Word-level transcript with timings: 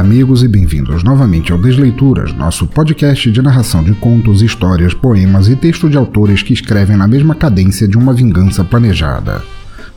Amigos, 0.00 0.42
e 0.42 0.48
bem-vindos 0.48 1.04
novamente 1.04 1.52
ao 1.52 1.58
Desleituras, 1.58 2.32
nosso 2.32 2.66
podcast 2.66 3.30
de 3.30 3.42
narração 3.42 3.84
de 3.84 3.92
contos, 3.92 4.40
histórias, 4.40 4.94
poemas 4.94 5.46
e 5.46 5.54
texto 5.54 5.90
de 5.90 5.96
autores 5.98 6.42
que 6.42 6.54
escrevem 6.54 6.96
na 6.96 7.06
mesma 7.06 7.34
cadência 7.34 7.86
de 7.86 7.98
uma 7.98 8.14
vingança 8.14 8.64
planejada, 8.64 9.42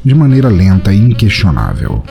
de 0.03 0.13
maneira 0.13 0.49
lenta 0.49 0.93
e 0.93 0.99
inquestionável. 0.99 2.03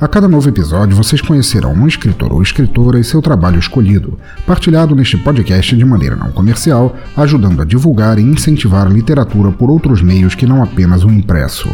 A 0.00 0.08
cada 0.08 0.26
novo 0.26 0.48
episódio, 0.48 0.96
vocês 0.96 1.20
conhecerão 1.20 1.72
um 1.72 1.86
escritor 1.86 2.32
ou 2.32 2.42
escritora 2.42 2.98
e 2.98 3.04
seu 3.04 3.22
trabalho 3.22 3.60
escolhido, 3.60 4.18
partilhado 4.44 4.96
neste 4.96 5.16
podcast 5.16 5.76
de 5.76 5.84
maneira 5.84 6.16
não 6.16 6.32
comercial, 6.32 6.96
ajudando 7.16 7.62
a 7.62 7.64
divulgar 7.64 8.18
e 8.18 8.22
incentivar 8.22 8.86
a 8.88 8.90
literatura 8.90 9.52
por 9.52 9.70
outros 9.70 10.02
meios 10.02 10.34
que 10.34 10.46
não 10.46 10.64
apenas 10.64 11.04
o 11.04 11.10
impresso. 11.10 11.70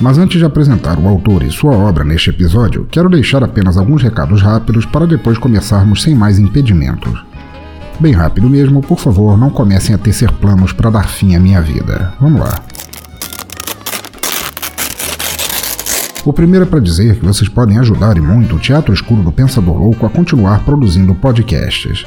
Mas 0.00 0.18
antes 0.18 0.38
de 0.38 0.44
apresentar 0.44 0.98
o 0.98 1.08
autor 1.08 1.42
e 1.42 1.50
sua 1.50 1.72
obra 1.72 2.04
neste 2.04 2.30
episódio, 2.30 2.86
quero 2.90 3.08
deixar 3.08 3.44
apenas 3.44 3.76
alguns 3.76 4.02
recados 4.02 4.42
rápidos 4.42 4.84
para 4.84 5.06
depois 5.06 5.38
começarmos 5.38 6.02
sem 6.02 6.14
mais 6.14 6.38
impedimentos. 6.38 7.24
Bem 8.00 8.12
rápido 8.12 8.50
mesmo, 8.50 8.82
por 8.82 8.98
favor, 8.98 9.38
não 9.38 9.50
comecem 9.50 9.94
a 9.94 9.98
tecer 9.98 10.30
planos 10.32 10.72
para 10.72 10.90
dar 10.90 11.08
fim 11.08 11.36
à 11.36 11.40
minha 11.40 11.60
vida. 11.60 12.12
Vamos 12.20 12.40
lá. 12.40 12.60
O 16.24 16.32
primeiro 16.32 16.64
é 16.64 16.68
para 16.68 16.80
dizer 16.80 17.16
que 17.16 17.24
vocês 17.24 17.48
podem 17.48 17.78
ajudar 17.78 18.16
e 18.16 18.20
muito 18.20 18.56
o 18.56 18.58
Teatro 18.58 18.92
Escuro 18.94 19.22
do 19.22 19.30
Pensador 19.30 19.76
Louco 19.76 20.06
a 20.06 20.10
continuar 20.10 20.64
produzindo 20.64 21.14
podcasts. 21.14 22.04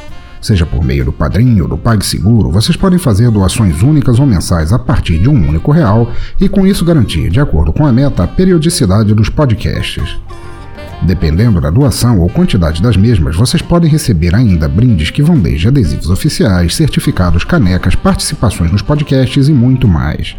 Seja 0.47 0.65
por 0.65 0.81
meio 0.81 1.03
do 1.03 1.11
padrinho 1.11 1.63
ou 1.63 1.69
do 1.69 1.77
PagSeguro, 1.77 2.49
vocês 2.49 2.77
podem 2.77 2.97
fazer 2.97 3.29
doações 3.29 3.81
únicas 3.81 4.17
ou 4.17 4.25
mensais 4.25 4.71
a 4.71 4.79
partir 4.79 5.19
de 5.19 5.27
um 5.27 5.33
único 5.33 5.73
real 5.73 6.09
e 6.39 6.47
com 6.47 6.65
isso 6.65 6.85
garantir, 6.85 7.29
de 7.29 7.41
acordo 7.41 7.73
com 7.73 7.85
a 7.85 7.91
meta, 7.91 8.23
a 8.23 8.27
periodicidade 8.27 9.13
dos 9.13 9.27
podcasts. 9.27 10.17
Dependendo 11.01 11.59
da 11.59 11.69
doação 11.69 12.21
ou 12.21 12.29
quantidade 12.29 12.81
das 12.81 12.95
mesmas, 12.95 13.35
vocês 13.35 13.61
podem 13.61 13.91
receber 13.91 14.33
ainda 14.33 14.69
brindes 14.69 15.09
que 15.09 15.21
vão 15.21 15.37
desde 15.37 15.67
adesivos 15.67 16.09
oficiais, 16.09 16.73
certificados, 16.77 17.43
canecas, 17.43 17.93
participações 17.93 18.71
nos 18.71 18.81
podcasts 18.81 19.49
e 19.49 19.51
muito 19.51 19.85
mais. 19.85 20.37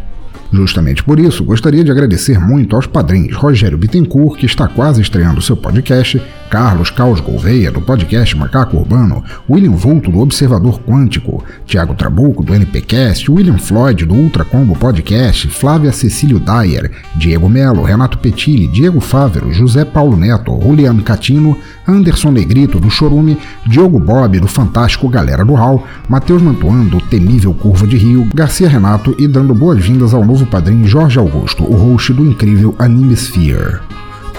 Justamente 0.51 1.03
por 1.03 1.19
isso, 1.19 1.43
gostaria 1.43 1.83
de 1.83 1.91
agradecer 1.91 2.39
muito 2.39 2.75
aos 2.75 2.87
padrinhos 2.87 3.37
Rogério 3.37 3.77
Bittencourt, 3.77 4.39
que 4.39 4.47
está 4.47 4.67
quase 4.67 5.03
estreando 5.03 5.39
seu 5.39 5.55
podcast, 5.55 6.19
Carlos 6.49 6.89
Caos 6.89 7.19
Gouveia, 7.19 7.71
do 7.71 7.79
podcast 7.79 8.35
Macaco 8.35 8.75
Urbano, 8.75 9.23
William 9.47 9.73
Vulto, 9.73 10.11
do 10.11 10.19
Observador 10.19 10.79
Quântico, 10.81 11.43
Tiago 11.63 11.93
Trabuco, 11.93 12.43
do 12.43 12.55
NPcast, 12.55 13.29
William 13.29 13.59
Floyd, 13.59 14.03
do 14.03 14.15
Ultra 14.15 14.43
Combo 14.43 14.75
Podcast, 14.75 15.47
Flávia 15.49 15.91
Cecílio 15.91 16.39
Dyer, 16.39 16.91
Diego 17.15 17.47
Melo, 17.47 17.83
Renato 17.83 18.17
Petilli, 18.17 18.67
Diego 18.67 18.99
Fávero, 18.99 19.53
José 19.53 19.85
Paulo 19.85 20.17
Neto, 20.17 20.59
Julian 20.59 20.97
Catino, 21.01 21.55
Anderson 21.87 22.31
Negrito, 22.31 22.79
do 22.79 22.89
Chorume, 22.89 23.37
Diogo 23.67 23.99
Bob, 23.99 24.39
do 24.39 24.47
Fantástico 24.47 25.07
Galera 25.07 25.45
do 25.45 25.53
Hall, 25.53 25.85
Matheus 26.07 26.41
Mantuan, 26.41 26.85
do 26.85 26.99
Temível 26.99 27.53
Curva 27.53 27.85
de 27.85 27.95
Rio, 27.95 28.27
Garcia 28.33 28.67
Renato 28.67 29.15
e 29.19 29.27
dando 29.27 29.53
boas-vindas 29.53 30.15
ao 30.15 30.25
novo 30.25 30.47
padrinho 30.47 30.87
Jorge 30.87 31.19
Augusto, 31.19 31.63
o 31.63 31.75
host 31.75 32.11
do 32.11 32.25
incrível 32.25 32.73
Anime 32.79 33.15
Sphere. 33.15 33.81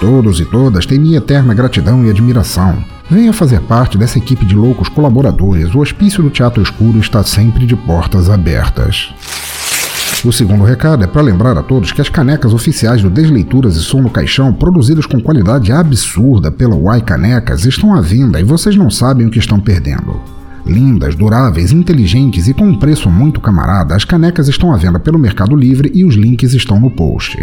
Todos 0.01 0.39
e 0.39 0.45
todas 0.45 0.87
têm 0.87 0.97
minha 0.97 1.19
eterna 1.19 1.53
gratidão 1.53 2.03
e 2.03 2.09
admiração. 2.09 2.83
Venha 3.07 3.31
fazer 3.31 3.61
parte 3.61 3.99
dessa 3.99 4.17
equipe 4.17 4.43
de 4.43 4.55
loucos 4.55 4.89
colaboradores. 4.89 5.75
O 5.75 5.79
hospício 5.79 6.23
do 6.23 6.31
Teatro 6.31 6.63
Escuro 6.63 6.97
está 6.97 7.23
sempre 7.23 7.67
de 7.67 7.75
portas 7.75 8.27
abertas. 8.27 9.13
O 10.25 10.31
segundo 10.31 10.63
recado 10.63 11.03
é 11.03 11.07
para 11.07 11.21
lembrar 11.21 11.55
a 11.55 11.61
todos 11.61 11.91
que 11.91 12.01
as 12.01 12.09
canecas 12.09 12.51
oficiais 12.51 13.03
do 13.03 13.11
Desleituras 13.11 13.75
e 13.75 13.81
Som 13.81 14.01
no 14.01 14.09
Caixão, 14.09 14.51
produzidas 14.51 15.05
com 15.05 15.21
qualidade 15.21 15.71
absurda 15.71 16.51
pela 16.51 16.75
Y 16.97 17.01
Canecas, 17.01 17.63
estão 17.65 17.93
à 17.93 18.01
venda 18.01 18.39
e 18.39 18.43
vocês 18.43 18.75
não 18.75 18.89
sabem 18.89 19.27
o 19.27 19.29
que 19.29 19.37
estão 19.37 19.59
perdendo. 19.59 20.19
Lindas, 20.65 21.13
duráveis, 21.13 21.71
inteligentes 21.71 22.47
e 22.47 22.55
com 22.55 22.65
um 22.65 22.79
preço 22.79 23.07
muito 23.07 23.39
camarada, 23.39 23.95
as 23.95 24.03
canecas 24.03 24.47
estão 24.47 24.73
à 24.73 24.77
venda 24.77 24.99
pelo 24.99 25.19
Mercado 25.19 25.55
Livre 25.55 25.91
e 25.93 26.03
os 26.03 26.15
links 26.15 26.55
estão 26.55 26.79
no 26.79 26.89
post. 26.89 27.37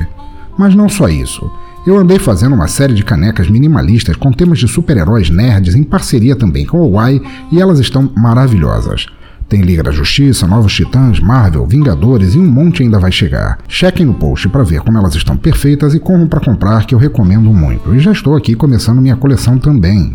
Mas 0.59 0.75
não 0.75 0.89
só 0.89 1.09
isso. 1.09 1.49
Eu 1.87 1.97
andei 1.97 2.19
fazendo 2.19 2.55
uma 2.55 2.69
série 2.69 2.93
de 2.93 3.05
canecas 3.05 3.49
minimalistas 3.49 4.17
com 4.17 4.33
temas 4.33 4.59
de 4.59 4.69
super-heróis 4.69 5.31
nerds 5.31 5.75
em 5.75 5.83
parceria 5.83 6.37
também 6.37 6.67
com 6.67 6.99
a 6.99 7.13
Y 7.13 7.23
e 7.51 7.61
elas 7.61 7.79
estão 7.79 8.11
maravilhosas. 8.15 9.07
Tem 9.49 9.63
Liga 9.63 9.83
da 9.83 9.91
Justiça, 9.91 10.47
Novos 10.47 10.75
Titãs, 10.75 11.21
Marvel, 11.21 11.67
Vingadores 11.67 12.35
e 12.35 12.39
um 12.39 12.47
monte 12.47 12.83
ainda 12.83 12.99
vai 12.99 13.11
chegar. 13.11 13.59
Chequem 13.67 14.05
no 14.05 14.13
post 14.13 14.47
para 14.51 14.63
ver 14.63 14.83
como 14.83 14.99
elas 14.99 15.15
estão 15.15 15.39
perfeitas 15.39 15.95
e 15.95 15.99
corram 15.99 16.27
para 16.27 16.41
comprar 16.41 16.85
que 16.85 16.95
eu 16.95 16.99
recomendo 16.99 17.51
muito. 17.55 17.95
E 17.95 17.99
já 17.99 18.13
estou 18.13 18.37
aqui 18.37 18.55
começando 18.55 19.01
minha 19.01 19.17
coleção 19.17 19.59
também. 19.59 20.13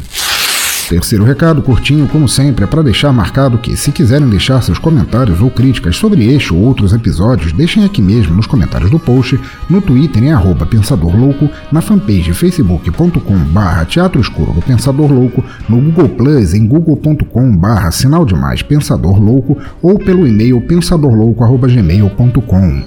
Terceiro 0.90 1.24
recado, 1.24 1.62
curtinho, 1.62 2.08
como 2.08 2.28
sempre, 2.28 2.66
é 2.66 2.68
para 2.68 2.84
deixar 2.84 3.14
marcado 3.14 3.58
que, 3.58 3.76
se 3.76 3.92
quiserem 3.92 4.30
deixar 4.30 4.62
seus 4.62 4.78
comentários 4.78 5.42
ou 5.42 5.50
críticas 5.50 5.96
sobre 5.96 6.32
este 6.34 6.54
ou 6.54 6.60
outros 6.60 6.94
episódios, 6.94 7.52
deixem 7.54 7.86
aqui 7.86 8.02
mesmo 8.02 8.36
nos 8.36 8.46
comentários 8.46 8.92
do 8.92 9.00
post, 9.00 9.40
no 9.70 9.82
Twitter 9.82 10.22
em 10.24 10.34
arroba 10.34 10.66
Pensador 10.66 11.16
Louco, 11.16 11.50
na 11.72 11.80
fanpage 11.82 12.34
facebook.com 12.34 13.38
barra 13.46 13.86
Teatro 13.86 14.20
Escuro 14.20 14.52
do 14.52 14.62
Pensador 14.62 15.10
Louco, 15.12 15.42
no 15.70 15.78
Google 15.78 16.10
Plus 16.10 16.54
em 16.54 16.68
google.com 16.68 17.56
barra 17.56 17.90
Sinal 17.92 18.26
Demais 18.26 18.62
Pensador 18.62 19.18
Louco 19.20 19.58
ou 19.82 19.98
pelo 19.98 20.28
e-mail 20.28 20.60
pensadorlouco.gmail.com. 20.62 22.84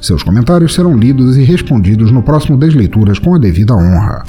Seus 0.00 0.22
comentários 0.22 0.74
serão 0.74 0.96
lidos 0.96 1.36
e 1.36 1.42
respondidos 1.42 2.10
no 2.10 2.22
próximo 2.22 2.56
Desleituras 2.58 3.18
com 3.18 3.34
a 3.34 3.38
devida 3.38 3.74
honra. 3.74 4.24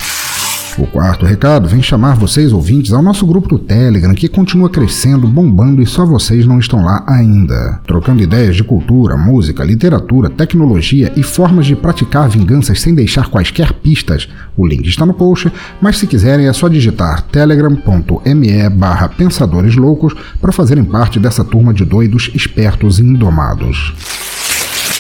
O 0.78 0.86
quarto 0.86 1.26
recado 1.26 1.68
vem 1.68 1.82
chamar 1.82 2.16
vocês 2.16 2.54
ouvintes 2.54 2.94
ao 2.94 3.02
nosso 3.02 3.26
grupo 3.26 3.48
do 3.48 3.58
Telegram, 3.58 4.14
que 4.14 4.28
continua 4.28 4.70
crescendo, 4.70 5.28
bombando 5.28 5.82
e 5.82 5.88
só 5.88 6.06
vocês 6.06 6.46
não 6.46 6.60
estão 6.60 6.86
lá 6.86 7.04
ainda. 7.08 7.80
Trocando 7.88 8.22
ideias 8.22 8.56
de 8.56 8.64
cultura, 8.64 9.18
música, 9.18 9.64
literatura, 9.64 10.30
tecnologia 10.30 11.12
e 11.16 11.24
formas 11.24 11.66
de 11.66 11.76
praticar 11.76 12.30
vinganças 12.30 12.80
sem 12.80 12.94
deixar 12.94 13.28
quaisquer 13.28 13.74
pistas. 13.74 14.30
O 14.56 14.68
link 14.68 14.88
está 14.88 15.04
no 15.04 15.16
post, 15.16 15.52
mas 15.82 15.98
se 15.98 16.06
quiserem 16.06 16.48
é 16.48 16.54
só 16.54 16.68
digitar 16.68 17.24
telegram.me 17.24 18.70
barra 18.70 19.10
pensadores 19.10 19.76
loucos 19.76 20.14
para 20.40 20.52
fazerem 20.52 20.84
parte 20.84 21.20
dessa 21.20 21.44
turma 21.44 21.74
de 21.74 21.84
doidos, 21.84 22.30
espertos 22.36 23.00
e 23.00 23.02
indomados. 23.02 23.96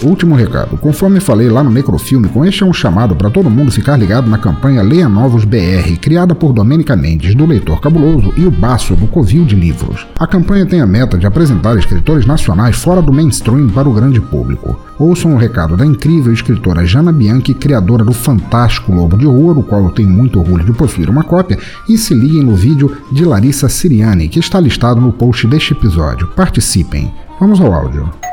Último 0.02 0.34
recado. 0.34 0.78
Conforme 0.78 1.20
falei 1.20 1.50
lá 1.50 1.62
no 1.62 1.70
Necrofilme, 1.70 2.28
com 2.28 2.44
este 2.44 2.62
é 2.62 2.66
um 2.66 2.72
chamado 2.72 3.14
para 3.14 3.28
todo 3.28 3.50
mundo 3.50 3.70
ficar 3.70 3.96
ligado 3.96 4.30
na 4.30 4.38
campanha 4.38 4.82
Leia 4.82 5.08
Novos 5.08 5.44
BR, 5.44 5.96
criada 6.00 6.34
por 6.34 6.52
Domênica 6.52 6.96
Mendes, 6.96 7.34
do 7.34 7.44
Leitor 7.44 7.80
Cabuloso, 7.80 8.32
e 8.36 8.46
o 8.46 8.50
Baço, 8.50 8.96
do 8.96 9.06
Covil 9.06 9.44
de 9.44 9.54
Livros. 9.54 10.06
A 10.18 10.26
campanha 10.26 10.64
tem 10.64 10.80
a 10.80 10.86
meta 10.86 11.18
de 11.18 11.26
apresentar 11.26 11.76
escritores 11.76 12.24
nacionais 12.24 12.76
fora 12.76 13.02
do 13.02 13.12
mainstream 13.12 13.68
para 13.68 13.88
o 13.88 13.92
grande 13.92 14.20
público. 14.20 14.78
Ouçam 14.98 15.34
o 15.34 15.38
recado 15.38 15.76
da 15.76 15.84
incrível 15.84 16.32
escritora 16.32 16.86
Jana 16.86 17.12
Bianchi, 17.12 17.52
criadora 17.52 18.04
do 18.04 18.12
fantástico 18.12 18.92
Lobo 18.92 19.18
de 19.18 19.26
Rua, 19.26 19.54
do 19.54 19.62
qual 19.62 19.84
eu 19.84 19.90
tenho 19.90 20.08
muito 20.08 20.38
orgulho 20.38 20.64
de 20.64 20.72
possuir 20.72 21.10
uma 21.10 21.24
cópia, 21.24 21.58
e 21.88 21.98
se 21.98 22.14
liguem 22.14 22.42
no 22.42 22.54
vídeo 22.54 22.96
de 23.12 23.24
Larissa 23.24 23.68
Siriani, 23.68 24.28
que 24.28 24.38
está 24.38 24.58
listado 24.58 25.00
no 25.00 25.12
post 25.12 25.46
deste 25.46 25.72
episódio. 25.72 26.28
Participem. 26.28 27.12
Vamos 27.38 27.60
ao 27.60 27.72
áudio. 27.72 28.29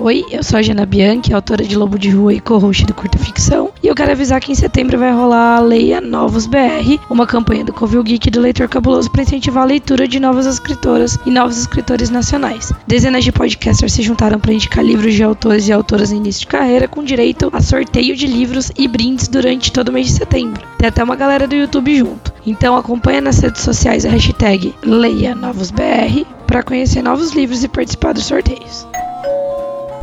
Oi, 0.00 0.24
eu 0.30 0.44
sou 0.44 0.60
a 0.60 0.62
Jana 0.62 0.86
Bianchi, 0.86 1.34
autora 1.34 1.64
de 1.64 1.76
Lobo 1.76 1.98
de 1.98 2.08
Rua 2.08 2.32
e 2.32 2.38
co-host 2.38 2.86
do 2.86 2.94
Curta 2.94 3.18
Ficção, 3.18 3.72
e 3.82 3.88
eu 3.88 3.96
quero 3.96 4.12
avisar 4.12 4.40
que 4.40 4.52
em 4.52 4.54
setembro 4.54 4.96
vai 4.96 5.12
rolar 5.12 5.56
a 5.56 5.60
Leia 5.60 6.00
Novos 6.00 6.46
BR, 6.46 7.00
uma 7.10 7.26
campanha 7.26 7.64
do 7.64 7.72
Covil 7.72 8.04
Geek 8.04 8.30
do 8.30 8.40
Leitor 8.40 8.68
Cabuloso 8.68 9.10
para 9.10 9.22
incentivar 9.22 9.64
a 9.64 9.66
leitura 9.66 10.06
de 10.06 10.20
novas 10.20 10.46
escritoras 10.46 11.18
e 11.26 11.30
novos 11.32 11.58
escritores 11.58 12.10
nacionais. 12.10 12.72
Dezenas 12.86 13.24
de 13.24 13.32
podcasters 13.32 13.92
se 13.92 14.02
juntaram 14.02 14.38
para 14.38 14.52
indicar 14.52 14.84
livros 14.84 15.14
de 15.14 15.24
autores 15.24 15.66
e 15.66 15.72
autoras 15.72 16.12
em 16.12 16.18
início 16.18 16.42
de 16.42 16.46
carreira, 16.46 16.86
com 16.86 17.02
direito 17.02 17.50
a 17.52 17.60
sorteio 17.60 18.14
de 18.14 18.28
livros 18.28 18.70
e 18.78 18.86
brindes 18.86 19.26
durante 19.26 19.72
todo 19.72 19.88
o 19.88 19.92
mês 19.92 20.06
de 20.06 20.12
setembro. 20.12 20.62
Tem 20.78 20.86
até 20.86 21.02
uma 21.02 21.16
galera 21.16 21.48
do 21.48 21.56
YouTube 21.56 21.98
junto. 21.98 22.32
Então 22.46 22.76
acompanha 22.76 23.20
nas 23.20 23.40
redes 23.40 23.62
sociais 23.62 24.06
a 24.06 24.10
hashtag 24.10 24.72
Leia 24.80 25.34
Novos 25.34 25.72
BR 25.72 26.24
para 26.46 26.62
conhecer 26.62 27.02
novos 27.02 27.32
livros 27.32 27.64
e 27.64 27.68
participar 27.68 28.14
dos 28.14 28.26
sorteios. 28.26 28.86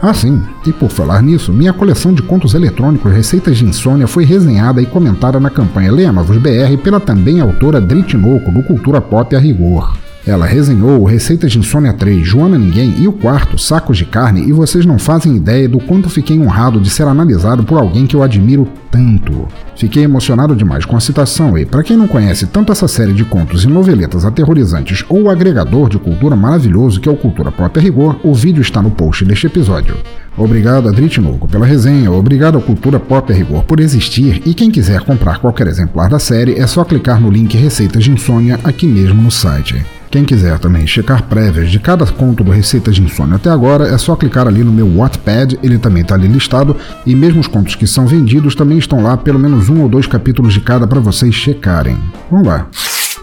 Ah, 0.07 0.13
sim, 0.13 0.39
e 0.63 0.71
por 0.71 0.91
falar 0.91 1.23
nisso, 1.23 1.51
minha 1.51 1.73
coleção 1.73 2.13
de 2.13 2.21
contos 2.21 2.53
eletrônicos 2.53 3.11
Receitas 3.11 3.57
de 3.57 3.65
Insônia 3.65 4.05
foi 4.05 4.23
resenhada 4.23 4.79
e 4.79 4.85
comentada 4.85 5.39
na 5.39 5.49
campanha 5.49 5.91
Leia 5.91 6.11
Novos 6.11 6.37
BR 6.37 6.77
pela 6.83 6.99
também 6.99 7.41
autora 7.41 7.81
Dritinoco, 7.81 8.51
do 8.51 8.61
Cultura 8.61 9.01
Pop 9.01 9.35
a 9.35 9.39
Rigor. 9.39 10.04
Ela 10.27 10.47
resenhou 10.47 11.03
Receitas 11.03 11.51
de 11.51 11.59
Insônia 11.59 11.93
3, 11.93 12.27
Joana 12.27 12.57
Ninguém 12.57 12.95
e 12.97 13.07
o 13.07 13.13
quarto, 13.13 13.59
Sacos 13.59 13.95
de 13.95 14.05
Carne, 14.05 14.41
e 14.41 14.51
vocês 14.51 14.83
não 14.83 14.97
fazem 14.97 15.35
ideia 15.35 15.69
do 15.69 15.79
quanto 15.79 16.09
fiquei 16.09 16.39
honrado 16.39 16.79
de 16.79 16.89
ser 16.89 17.03
analisado 17.03 17.63
por 17.63 17.77
alguém 17.77 18.07
que 18.07 18.15
eu 18.15 18.23
admiro 18.23 18.67
tanto. 18.89 19.47
Fiquei 19.75 20.03
emocionado 20.03 20.55
demais 20.55 20.83
com 20.83 20.97
a 20.97 20.99
citação 20.99 21.55
e, 21.55 21.63
para 21.63 21.83
quem 21.83 21.95
não 21.95 22.07
conhece 22.07 22.47
tanto 22.47 22.71
essa 22.71 22.87
série 22.87 23.13
de 23.13 23.23
contos 23.23 23.65
e 23.65 23.67
noveletas 23.67 24.25
aterrorizantes 24.25 25.05
ou 25.07 25.23
o 25.23 25.29
agregador 25.29 25.89
de 25.89 25.99
cultura 25.99 26.35
maravilhoso 26.35 26.99
que 26.99 27.07
é 27.07 27.11
o 27.11 27.17
Cultura 27.17 27.51
Pop 27.51 27.79
Rigor, 27.79 28.19
o 28.23 28.33
vídeo 28.33 28.61
está 28.61 28.81
no 28.81 28.89
post 28.89 29.23
deste 29.25 29.45
episódio. 29.45 29.95
Obrigado 30.35 30.89
a 30.89 30.91
Dritnogo 30.91 31.47
pela 31.47 31.67
resenha, 31.67 32.11
obrigado 32.11 32.55
ao 32.55 32.61
Cultura 32.61 32.99
Pop 32.99 33.31
Rigor 33.31 33.63
por 33.65 33.79
existir 33.79 34.41
e 34.43 34.55
quem 34.55 34.71
quiser 34.71 35.01
comprar 35.01 35.37
qualquer 35.37 35.67
exemplar 35.67 36.09
da 36.09 36.17
série 36.17 36.55
é 36.55 36.65
só 36.65 36.83
clicar 36.83 37.21
no 37.21 37.29
link 37.29 37.55
Receitas 37.55 38.03
de 38.03 38.11
Insônia 38.11 38.59
aqui 38.63 38.87
mesmo 38.87 39.21
no 39.21 39.29
site. 39.29 39.85
Quem 40.15 40.23
quiser 40.23 40.57
também 40.59 40.87
checar 40.87 41.23
prévias 41.23 41.69
de 41.69 41.77
cada 41.77 42.05
conto 42.05 42.41
do 42.41 42.49
Receitas 42.49 42.95
de 42.95 43.01
Insônia 43.01 43.35
até 43.35 43.49
agora, 43.49 43.89
é 43.89 43.97
só 43.97 44.15
clicar 44.15 44.47
ali 44.47 44.63
no 44.63 44.71
meu 44.71 44.87
Wattpad, 44.87 45.59
ele 45.61 45.77
também 45.77 46.03
está 46.03 46.15
ali 46.15 46.25
listado, 46.25 46.73
e 47.05 47.13
mesmo 47.13 47.41
os 47.41 47.49
contos 47.49 47.75
que 47.75 47.85
são 47.85 48.07
vendidos 48.07 48.55
também 48.55 48.77
estão 48.77 49.03
lá, 49.03 49.17
pelo 49.17 49.37
menos 49.37 49.67
um 49.67 49.81
ou 49.81 49.89
dois 49.89 50.07
capítulos 50.07 50.53
de 50.53 50.61
cada 50.61 50.87
para 50.87 51.01
vocês 51.01 51.35
checarem. 51.35 51.97
Vamos 52.31 52.47
lá. 52.47 52.65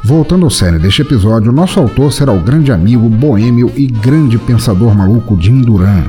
Voltando 0.05 0.45
ao 0.45 0.51
série 0.51 0.79
deste 0.79 1.01
episódio, 1.01 1.51
nosso 1.51 1.81
autor 1.81 2.13
será 2.13 2.31
o 2.31 2.41
grande 2.41 2.71
amigo, 2.71 3.09
boêmio 3.09 3.73
e 3.75 3.87
grande 3.87 4.37
pensador 4.37 4.95
maluco 4.95 5.41
Jim 5.41 5.63
Duran. 5.63 6.05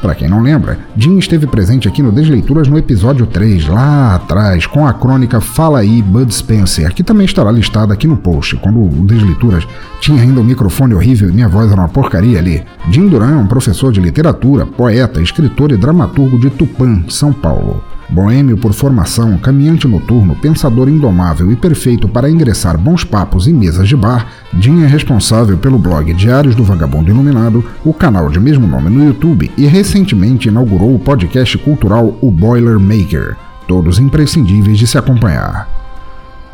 Para 0.00 0.14
quem 0.14 0.28
não 0.28 0.40
lembra, 0.40 0.78
Jim 0.96 1.18
esteve 1.18 1.46
presente 1.46 1.88
aqui 1.88 2.02
no 2.02 2.12
Desleituras 2.12 2.68
no 2.68 2.78
episódio 2.78 3.26
3, 3.26 3.66
lá 3.66 4.14
atrás, 4.14 4.64
com 4.64 4.86
a 4.86 4.92
crônica 4.92 5.40
Fala 5.40 5.80
aí 5.80 6.00
Bud 6.00 6.32
Spencer, 6.32 6.94
que 6.94 7.02
também 7.02 7.24
estará 7.24 7.50
listada 7.50 7.92
aqui 7.92 8.06
no 8.06 8.16
post, 8.16 8.54
quando 8.56 8.80
o 8.80 9.06
Desleituras 9.06 9.66
tinha 10.00 10.22
ainda 10.22 10.40
um 10.40 10.44
microfone 10.44 10.94
horrível 10.94 11.28
e 11.28 11.32
minha 11.32 11.48
voz 11.48 11.72
era 11.72 11.80
uma 11.80 11.88
porcaria 11.88 12.38
ali. 12.38 12.62
Jim 12.90 13.08
Duran 13.08 13.32
é 13.32 13.36
um 13.36 13.46
professor 13.46 13.92
de 13.92 14.00
literatura, 14.00 14.64
poeta, 14.64 15.20
escritor 15.20 15.72
e 15.72 15.76
dramaturgo 15.76 16.38
de 16.38 16.48
Tupã, 16.50 17.02
São 17.08 17.32
Paulo. 17.32 17.82
Boêmio 18.10 18.56
por 18.56 18.72
formação, 18.72 19.36
caminhante 19.36 19.86
noturno, 19.86 20.34
pensador 20.34 20.88
indomável 20.88 21.52
e 21.52 21.56
perfeito 21.56 22.08
para 22.08 22.30
ingressar 22.30 22.78
bons 22.78 23.04
papos 23.04 23.46
e 23.46 23.52
mesas 23.52 23.86
de 23.86 23.94
bar, 23.94 24.26
Jim 24.58 24.82
é 24.82 24.86
responsável 24.86 25.58
pelo 25.58 25.78
blog 25.78 26.14
Diários 26.14 26.54
do 26.54 26.64
Vagabundo 26.64 27.10
Iluminado, 27.10 27.62
o 27.84 27.92
canal 27.92 28.30
de 28.30 28.40
mesmo 28.40 28.66
nome 28.66 28.88
no 28.88 29.04
YouTube 29.04 29.50
e 29.58 29.66
recentemente 29.66 30.48
inaugurou 30.48 30.94
o 30.94 30.98
podcast 30.98 31.58
cultural 31.58 32.16
O 32.22 32.30
Boiler 32.30 32.80
Maker, 32.80 33.36
todos 33.66 33.98
imprescindíveis 33.98 34.78
de 34.78 34.86
se 34.86 34.96
acompanhar. 34.96 35.68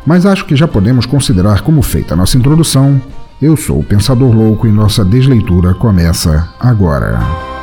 Mas 0.05 0.25
acho 0.25 0.45
que 0.45 0.57
já 0.57 0.67
podemos 0.67 1.05
considerar 1.05 1.61
como 1.61 1.81
feita 1.81 2.13
a 2.13 2.17
nossa 2.17 2.37
introdução. 2.37 3.01
Eu 3.41 3.55
sou 3.55 3.79
o 3.79 3.83
Pensador 3.83 4.35
Louco 4.35 4.67
e 4.67 4.71
nossa 4.71 5.05
desleitura 5.05 5.73
começa 5.73 6.49
agora. 6.59 7.54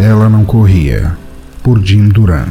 Ela 0.00 0.28
não 0.28 0.44
corria, 0.44 1.16
por 1.62 1.82
Jim 1.82 2.08
Duran. 2.08 2.46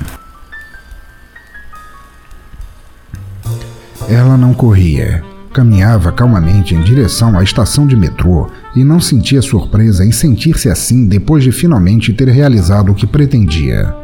Ela 4.09 4.38
não 4.38 4.53
corria, 4.53 5.23
caminhava 5.53 6.11
calmamente 6.11 6.73
em 6.73 6.81
direção 6.81 7.38
à 7.38 7.44
estação 7.44 7.85
de 7.85 7.95
metrô 7.95 8.50
e 8.75 8.83
não 8.83 9.00
sentia 9.00 9.41
surpresa 9.41 10.05
em 10.05 10.11
sentir-se 10.11 10.69
assim 10.69 11.05
depois 11.07 11.44
de 11.44 11.51
finalmente 11.51 12.11
ter 12.13 12.27
realizado 12.27 12.91
o 12.91 12.95
que 12.95 13.07
pretendia. 13.07 13.95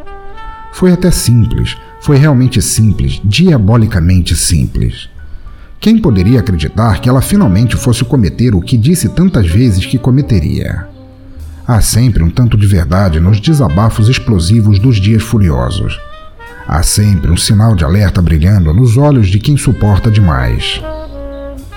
Foi 0.72 0.92
até 0.92 1.12
simples, 1.12 1.76
foi 2.02 2.18
realmente 2.18 2.62
simples, 2.62 3.20
diabolicamente 3.24 4.36
simples. 4.36 5.10
Quem 5.80 5.98
poderia 5.98 6.40
acreditar 6.40 7.00
que 7.02 7.10
ela 7.10 7.22
finalmente 7.22 7.76
fosse 7.76 8.04
cometer 8.04 8.54
o 8.54 8.62
que 8.62 8.78
disse 8.78 9.10
tantas 9.10 9.48
vezes 9.48 9.86
que 9.86 9.98
cometeria? 9.98 10.99
Há 11.70 11.82
sempre 11.82 12.24
um 12.24 12.32
tanto 12.32 12.58
de 12.58 12.66
verdade 12.66 13.20
nos 13.20 13.40
desabafos 13.40 14.10
explosivos 14.10 14.80
dos 14.80 15.00
dias 15.00 15.22
furiosos. 15.22 16.00
Há 16.68 16.82
sempre 16.82 17.30
um 17.30 17.38
sinal 17.38 17.76
de 17.76 17.86
alerta 17.86 18.24
brilhando 18.24 18.74
nos 18.74 18.98
olhos 18.98 19.28
de 19.28 19.38
quem 19.38 19.56
suporta 19.56 20.10
demais. 20.10 20.82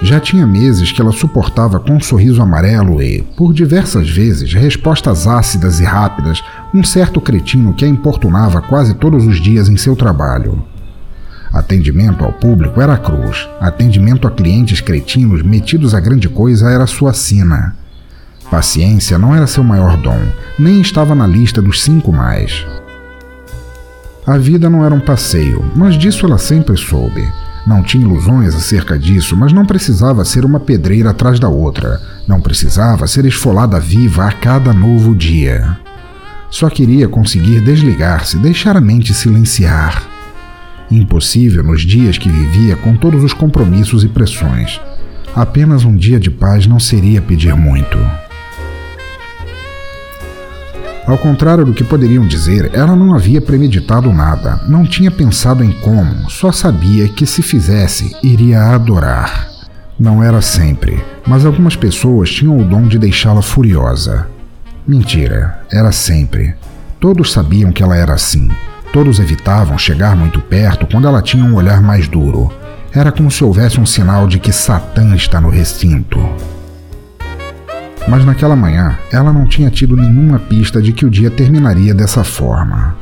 Já 0.00 0.18
tinha 0.18 0.46
meses 0.46 0.90
que 0.90 1.02
ela 1.02 1.12
suportava 1.12 1.78
com 1.78 1.92
um 1.92 2.00
sorriso 2.00 2.40
amarelo 2.40 3.02
e, 3.02 3.20
por 3.36 3.52
diversas 3.52 4.08
vezes, 4.08 4.54
respostas 4.54 5.26
ácidas 5.26 5.78
e 5.78 5.84
rápidas, 5.84 6.42
um 6.72 6.82
certo 6.82 7.20
cretino 7.20 7.74
que 7.74 7.84
a 7.84 7.88
importunava 7.88 8.62
quase 8.62 8.94
todos 8.94 9.26
os 9.26 9.38
dias 9.38 9.68
em 9.68 9.76
seu 9.76 9.94
trabalho. 9.94 10.64
Atendimento 11.52 12.24
ao 12.24 12.32
público 12.32 12.80
era 12.80 12.96
cruz, 12.96 13.46
atendimento 13.60 14.26
a 14.26 14.30
clientes 14.30 14.80
cretinos 14.80 15.42
metidos 15.42 15.94
a 15.94 16.00
grande 16.00 16.30
coisa 16.30 16.70
era 16.70 16.86
sua 16.86 17.12
sina. 17.12 17.81
Paciência 18.52 19.18
não 19.18 19.34
era 19.34 19.46
seu 19.46 19.64
maior 19.64 19.96
dom, 19.96 20.20
nem 20.58 20.82
estava 20.82 21.14
na 21.14 21.26
lista 21.26 21.62
dos 21.62 21.82
cinco 21.82 22.12
mais. 22.12 22.66
A 24.26 24.36
vida 24.36 24.68
não 24.68 24.84
era 24.84 24.94
um 24.94 25.00
passeio, 25.00 25.64
mas 25.74 25.96
disso 25.96 26.26
ela 26.26 26.36
sempre 26.36 26.76
soube. 26.76 27.26
Não 27.66 27.82
tinha 27.82 28.04
ilusões 28.04 28.54
acerca 28.54 28.98
disso, 28.98 29.34
mas 29.34 29.54
não 29.54 29.64
precisava 29.64 30.22
ser 30.22 30.44
uma 30.44 30.60
pedreira 30.60 31.08
atrás 31.12 31.40
da 31.40 31.48
outra. 31.48 31.98
Não 32.28 32.42
precisava 32.42 33.06
ser 33.06 33.24
esfolada 33.24 33.80
viva 33.80 34.26
a 34.26 34.32
cada 34.32 34.74
novo 34.74 35.14
dia. 35.14 35.78
Só 36.50 36.68
queria 36.68 37.08
conseguir 37.08 37.62
desligar-se, 37.62 38.36
deixar 38.36 38.76
a 38.76 38.82
mente 38.82 39.14
silenciar. 39.14 40.06
Impossível 40.90 41.64
nos 41.64 41.80
dias 41.80 42.18
que 42.18 42.28
vivia 42.28 42.76
com 42.76 42.94
todos 42.96 43.24
os 43.24 43.32
compromissos 43.32 44.04
e 44.04 44.08
pressões. 44.08 44.78
Apenas 45.34 45.86
um 45.86 45.96
dia 45.96 46.20
de 46.20 46.30
paz 46.30 46.66
não 46.66 46.78
seria 46.78 47.22
pedir 47.22 47.56
muito. 47.56 47.96
Ao 51.06 51.18
contrário 51.18 51.64
do 51.64 51.72
que 51.74 51.82
poderiam 51.82 52.26
dizer, 52.26 52.70
ela 52.72 52.94
não 52.94 53.14
havia 53.14 53.40
premeditado 53.40 54.12
nada, 54.12 54.60
não 54.68 54.84
tinha 54.84 55.10
pensado 55.10 55.64
em 55.64 55.72
como, 55.80 56.30
só 56.30 56.52
sabia 56.52 57.08
que 57.08 57.26
se 57.26 57.42
fizesse, 57.42 58.16
iria 58.22 58.62
adorar. 58.74 59.48
Não 59.98 60.22
era 60.22 60.40
sempre, 60.40 61.02
mas 61.26 61.44
algumas 61.44 61.74
pessoas 61.74 62.30
tinham 62.30 62.56
o 62.56 62.64
dom 62.64 62.86
de 62.86 62.98
deixá-la 62.98 63.42
furiosa. 63.42 64.28
Mentira, 64.86 65.60
era 65.70 65.90
sempre. 65.92 66.54
Todos 67.00 67.32
sabiam 67.32 67.72
que 67.72 67.82
ela 67.82 67.96
era 67.96 68.14
assim. 68.14 68.48
Todos 68.92 69.18
evitavam 69.18 69.76
chegar 69.76 70.14
muito 70.14 70.40
perto 70.40 70.86
quando 70.86 71.08
ela 71.08 71.22
tinha 71.22 71.44
um 71.44 71.54
olhar 71.54 71.82
mais 71.82 72.06
duro. 72.06 72.52
Era 72.92 73.10
como 73.10 73.30
se 73.30 73.42
houvesse 73.42 73.80
um 73.80 73.86
sinal 73.86 74.26
de 74.28 74.38
que 74.38 74.52
Satã 74.52 75.14
está 75.14 75.40
no 75.40 75.50
recinto. 75.50 76.18
Mas 78.08 78.24
naquela 78.24 78.56
manhã, 78.56 78.98
ela 79.12 79.32
não 79.32 79.46
tinha 79.46 79.70
tido 79.70 79.96
nenhuma 79.96 80.38
pista 80.38 80.82
de 80.82 80.92
que 80.92 81.06
o 81.06 81.10
dia 81.10 81.30
terminaria 81.30 81.94
dessa 81.94 82.24
forma. 82.24 82.96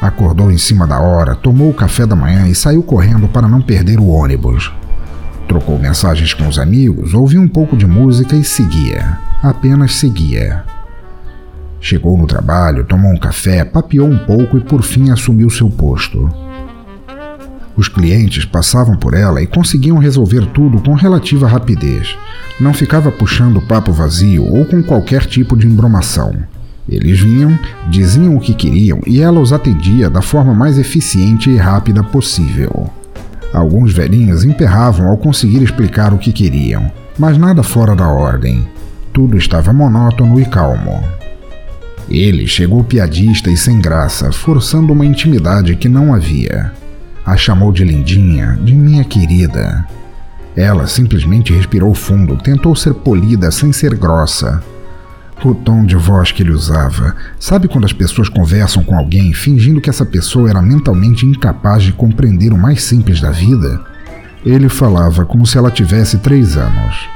Acordou 0.00 0.52
em 0.52 0.58
cima 0.58 0.86
da 0.86 1.00
hora, 1.00 1.34
tomou 1.34 1.70
o 1.70 1.74
café 1.74 2.06
da 2.06 2.14
manhã 2.14 2.46
e 2.46 2.54
saiu 2.54 2.82
correndo 2.82 3.26
para 3.28 3.48
não 3.48 3.60
perder 3.60 3.98
o 3.98 4.08
ônibus. 4.08 4.72
Trocou 5.48 5.78
mensagens 5.78 6.34
com 6.34 6.46
os 6.48 6.58
amigos, 6.58 7.14
ouviu 7.14 7.40
um 7.40 7.48
pouco 7.48 7.76
de 7.76 7.86
música 7.86 8.36
e 8.36 8.44
seguia. 8.44 9.18
Apenas 9.42 9.94
seguia. 9.94 10.64
Chegou 11.80 12.16
no 12.16 12.26
trabalho, 12.26 12.84
tomou 12.84 13.12
um 13.12 13.18
café, 13.18 13.64
papeou 13.64 14.08
um 14.08 14.18
pouco 14.18 14.58
e 14.58 14.60
por 14.60 14.82
fim 14.82 15.10
assumiu 15.10 15.48
seu 15.50 15.70
posto. 15.70 16.45
Os 17.76 17.88
clientes 17.88 18.44
passavam 18.44 18.96
por 18.96 19.12
ela 19.12 19.42
e 19.42 19.46
conseguiam 19.46 19.98
resolver 19.98 20.46
tudo 20.46 20.80
com 20.80 20.94
relativa 20.94 21.46
rapidez. 21.46 22.16
Não 22.58 22.72
ficava 22.72 23.12
puxando 23.12 23.60
papo 23.60 23.92
vazio 23.92 24.44
ou 24.50 24.64
com 24.64 24.82
qualquer 24.82 25.26
tipo 25.26 25.56
de 25.56 25.66
embromação. 25.66 26.34
Eles 26.88 27.20
vinham, 27.20 27.58
diziam 27.88 28.36
o 28.36 28.40
que 28.40 28.54
queriam 28.54 29.00
e 29.06 29.20
ela 29.20 29.40
os 29.40 29.52
atendia 29.52 30.08
da 30.08 30.22
forma 30.22 30.54
mais 30.54 30.78
eficiente 30.78 31.50
e 31.50 31.56
rápida 31.56 32.02
possível. 32.02 32.90
Alguns 33.52 33.92
velhinhos 33.92 34.44
emperravam 34.44 35.08
ao 35.08 35.18
conseguir 35.18 35.62
explicar 35.62 36.14
o 36.14 36.18
que 36.18 36.32
queriam, 36.32 36.90
mas 37.18 37.36
nada 37.36 37.62
fora 37.62 37.94
da 37.94 38.08
ordem. 38.08 38.66
Tudo 39.12 39.36
estava 39.36 39.72
monótono 39.72 40.40
e 40.40 40.44
calmo. 40.44 41.02
Ele 42.08 42.46
chegou 42.46 42.84
piadista 42.84 43.50
e 43.50 43.56
sem 43.56 43.80
graça, 43.80 44.30
forçando 44.30 44.92
uma 44.92 45.04
intimidade 45.04 45.74
que 45.74 45.88
não 45.88 46.14
havia. 46.14 46.72
A 47.26 47.36
chamou 47.36 47.72
de 47.72 47.82
lindinha, 47.82 48.56
de 48.62 48.72
minha 48.72 49.02
querida. 49.02 49.84
Ela 50.56 50.86
simplesmente 50.86 51.52
respirou 51.52 51.92
fundo, 51.92 52.36
tentou 52.36 52.76
ser 52.76 52.94
polida 52.94 53.50
sem 53.50 53.72
ser 53.72 53.96
grossa. 53.96 54.62
O 55.44 55.54
tom 55.54 55.84
de 55.84 55.96
voz 55.96 56.32
que 56.32 56.42
ele 56.42 56.52
usava. 56.52 57.14
Sabe 57.38 57.68
quando 57.68 57.84
as 57.84 57.92
pessoas 57.92 58.28
conversam 58.28 58.82
com 58.84 58.96
alguém 58.96 59.34
fingindo 59.34 59.80
que 59.80 59.90
essa 59.90 60.06
pessoa 60.06 60.48
era 60.48 60.62
mentalmente 60.62 61.26
incapaz 61.26 61.82
de 61.82 61.92
compreender 61.92 62.52
o 62.52 62.58
mais 62.58 62.84
simples 62.84 63.20
da 63.20 63.32
vida? 63.32 63.80
Ele 64.44 64.68
falava 64.68 65.26
como 65.26 65.44
se 65.46 65.58
ela 65.58 65.70
tivesse 65.70 66.18
três 66.18 66.56
anos. 66.56 67.08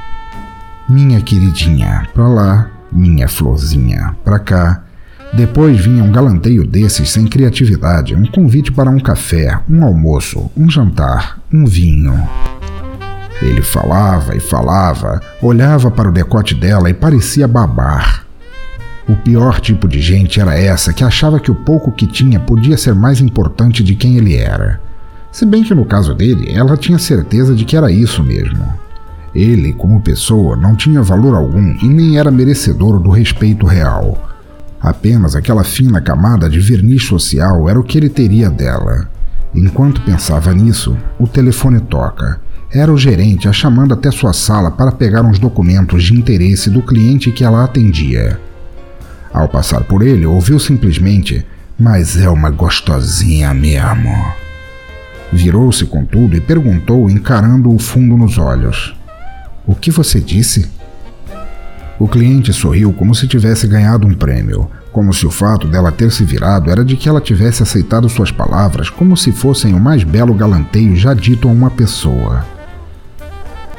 Minha 0.89 1.21
queridinha, 1.21 2.05
pra 2.13 2.27
lá, 2.27 2.69
minha 2.91 3.29
florzinha, 3.29 4.13
pra 4.23 4.37
cá, 4.37 4.83
depois 5.33 5.79
vinha 5.79 6.03
um 6.03 6.11
galanteio 6.11 6.67
desses 6.67 7.09
sem 7.09 7.25
criatividade, 7.25 8.15
um 8.15 8.25
convite 8.25 8.71
para 8.71 8.89
um 8.89 8.99
café, 8.99 9.59
um 9.69 9.83
almoço, 9.83 10.51
um 10.57 10.69
jantar, 10.69 11.39
um 11.51 11.65
vinho. 11.65 12.21
Ele 13.41 13.61
falava 13.61 14.35
e 14.35 14.39
falava, 14.41 15.21
olhava 15.41 15.89
para 15.89 16.09
o 16.09 16.11
decote 16.11 16.53
dela 16.53 16.89
e 16.89 16.93
parecia 16.93 17.47
babar. 17.47 18.25
O 19.07 19.15
pior 19.15 19.59
tipo 19.61 19.87
de 19.87 20.01
gente 20.01 20.39
era 20.39 20.59
essa 20.59 20.93
que 20.93 21.03
achava 21.03 21.39
que 21.39 21.49
o 21.49 21.55
pouco 21.55 21.91
que 21.91 22.05
tinha 22.05 22.39
podia 22.39 22.77
ser 22.77 22.93
mais 22.93 23.21
importante 23.21 23.83
de 23.83 23.95
quem 23.95 24.17
ele 24.17 24.35
era. 24.35 24.81
Se 25.31 25.45
bem 25.45 25.63
que 25.63 25.73
no 25.73 25.85
caso 25.85 26.13
dele, 26.13 26.51
ela 26.53 26.75
tinha 26.75 26.99
certeza 26.99 27.55
de 27.55 27.63
que 27.63 27.77
era 27.77 27.89
isso 27.89 28.21
mesmo. 28.21 28.63
Ele, 29.33 29.71
como 29.71 30.01
pessoa, 30.01 30.57
não 30.57 30.75
tinha 30.75 31.01
valor 31.01 31.35
algum 31.35 31.73
e 31.81 31.87
nem 31.87 32.19
era 32.19 32.29
merecedor 32.29 32.99
do 32.99 33.09
respeito 33.09 33.65
real. 33.65 34.30
Apenas 34.81 35.35
aquela 35.35 35.63
fina 35.63 36.01
camada 36.01 36.49
de 36.49 36.59
verniz 36.59 37.03
social 37.03 37.69
era 37.69 37.79
o 37.79 37.83
que 37.83 37.97
ele 37.97 38.09
teria 38.09 38.49
dela. 38.49 39.07
Enquanto 39.53 40.01
pensava 40.01 40.53
nisso, 40.53 40.97
o 41.19 41.27
telefone 41.27 41.79
toca. 41.79 42.39
Era 42.73 42.91
o 42.91 42.97
gerente 42.97 43.47
a 43.47 43.53
chamando 43.53 43.93
até 43.93 44.09
sua 44.09 44.33
sala 44.33 44.71
para 44.71 44.91
pegar 44.91 45.23
uns 45.23 45.37
documentos 45.37 46.03
de 46.05 46.13
interesse 46.13 46.69
do 46.69 46.81
cliente 46.81 47.31
que 47.31 47.43
ela 47.43 47.63
atendia. 47.63 48.39
Ao 49.31 49.47
passar 49.47 49.83
por 49.83 50.01
ele, 50.01 50.25
ouviu 50.25 50.57
simplesmente: 50.57 51.45
Mas 51.77 52.17
é 52.17 52.29
uma 52.29 52.49
gostosinha 52.49 53.53
mesmo. 53.53 54.09
Virou-se 55.31 55.85
contudo 55.85 56.35
e 56.35 56.41
perguntou, 56.41 57.09
encarando 57.09 57.73
o 57.73 57.77
fundo 57.77 58.17
nos 58.17 58.37
olhos: 58.37 58.95
O 59.67 59.75
que 59.75 59.91
você 59.91 60.19
disse? 60.19 60.69
O 62.01 62.07
cliente 62.07 62.51
sorriu 62.51 62.91
como 62.91 63.13
se 63.13 63.27
tivesse 63.27 63.67
ganhado 63.67 64.07
um 64.07 64.15
prêmio, 64.15 64.67
como 64.91 65.13
se 65.13 65.27
o 65.27 65.29
fato 65.29 65.67
dela 65.67 65.91
ter 65.91 66.11
se 66.11 66.25
virado 66.25 66.71
era 66.71 66.83
de 66.83 66.97
que 66.97 67.07
ela 67.07 67.21
tivesse 67.21 67.61
aceitado 67.61 68.09
suas 68.09 68.31
palavras 68.31 68.89
como 68.89 69.15
se 69.15 69.31
fossem 69.31 69.75
o 69.75 69.79
mais 69.79 70.03
belo 70.03 70.33
galanteio 70.33 70.95
já 70.95 71.13
dito 71.13 71.47
a 71.47 71.51
uma 71.51 71.69
pessoa. 71.69 72.43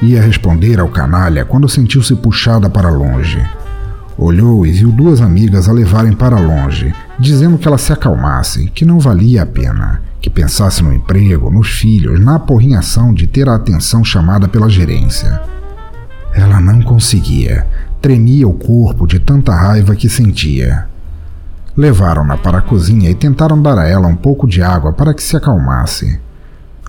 Ia 0.00 0.22
responder 0.22 0.78
ao 0.78 0.88
canalha 0.88 1.44
quando 1.44 1.68
sentiu-se 1.68 2.14
puxada 2.14 2.70
para 2.70 2.90
longe. 2.90 3.44
Olhou 4.16 4.64
e 4.64 4.70
viu 4.70 4.92
duas 4.92 5.20
amigas 5.20 5.68
a 5.68 5.72
levarem 5.72 6.12
para 6.12 6.38
longe, 6.38 6.94
dizendo 7.18 7.58
que 7.58 7.66
ela 7.66 7.76
se 7.76 7.92
acalmasse, 7.92 8.70
que 8.72 8.84
não 8.84 9.00
valia 9.00 9.42
a 9.42 9.46
pena, 9.46 10.00
que 10.20 10.30
pensasse 10.30 10.80
no 10.84 10.94
emprego, 10.94 11.50
nos 11.50 11.70
filhos, 11.70 12.20
na 12.20 12.36
aporrinhação 12.36 13.12
de 13.12 13.26
ter 13.26 13.48
a 13.48 13.56
atenção 13.56 14.04
chamada 14.04 14.46
pela 14.46 14.70
gerência. 14.70 15.42
Ela 16.32 16.60
não 16.60 16.80
conseguia, 16.80 17.66
Tremia 18.02 18.48
o 18.48 18.52
corpo 18.52 19.06
de 19.06 19.20
tanta 19.20 19.54
raiva 19.54 19.94
que 19.94 20.08
sentia. 20.08 20.86
Levaram-na 21.76 22.36
para 22.36 22.58
a 22.58 22.60
cozinha 22.60 23.08
e 23.08 23.14
tentaram 23.14 23.62
dar 23.62 23.78
a 23.78 23.86
ela 23.86 24.08
um 24.08 24.16
pouco 24.16 24.44
de 24.44 24.60
água 24.60 24.92
para 24.92 25.14
que 25.14 25.22
se 25.22 25.36
acalmasse. 25.36 26.18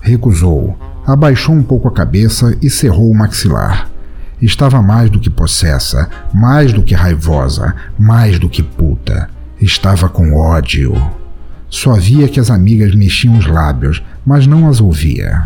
Recusou, 0.02 0.76
abaixou 1.06 1.54
um 1.54 1.62
pouco 1.62 1.86
a 1.86 1.92
cabeça 1.92 2.58
e 2.60 2.68
cerrou 2.68 3.08
o 3.08 3.14
maxilar. 3.14 3.88
Estava 4.42 4.82
mais 4.82 5.08
do 5.08 5.20
que 5.20 5.30
possessa, 5.30 6.10
mais 6.34 6.72
do 6.72 6.82
que 6.82 6.96
raivosa, 6.96 7.76
mais 7.96 8.40
do 8.40 8.48
que 8.48 8.64
puta. 8.64 9.30
Estava 9.60 10.08
com 10.08 10.34
ódio. 10.34 11.00
Só 11.70 11.94
via 11.94 12.26
que 12.26 12.40
as 12.40 12.50
amigas 12.50 12.92
mexiam 12.92 13.38
os 13.38 13.46
lábios, 13.46 14.02
mas 14.26 14.48
não 14.48 14.68
as 14.68 14.80
ouvia. 14.80 15.44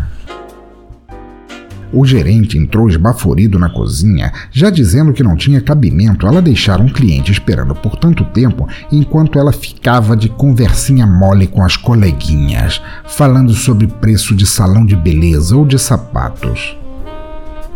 O 1.91 2.05
gerente 2.05 2.57
entrou 2.57 2.87
esbaforido 2.87 3.57
na 3.57 3.69
cozinha, 3.69 4.31
já 4.51 4.69
dizendo 4.69 5.11
que 5.11 5.23
não 5.23 5.35
tinha 5.35 5.59
cabimento 5.59 6.27
ela 6.27 6.41
deixar 6.41 6.79
um 6.79 6.87
cliente 6.87 7.31
esperando 7.31 7.73
por 7.73 7.95
tanto 7.95 8.23
tempo 8.25 8.67
enquanto 8.91 9.39
ela 9.39 9.51
ficava 9.51 10.15
de 10.15 10.29
conversinha 10.29 11.07
mole 11.07 11.47
com 11.47 11.63
as 11.63 11.75
coleguinhas, 11.75 12.79
falando 13.07 13.53
sobre 13.53 13.87
preço 13.87 14.35
de 14.35 14.45
salão 14.45 14.85
de 14.85 14.95
beleza 14.95 15.55
ou 15.55 15.65
de 15.65 15.79
sapatos. 15.79 16.77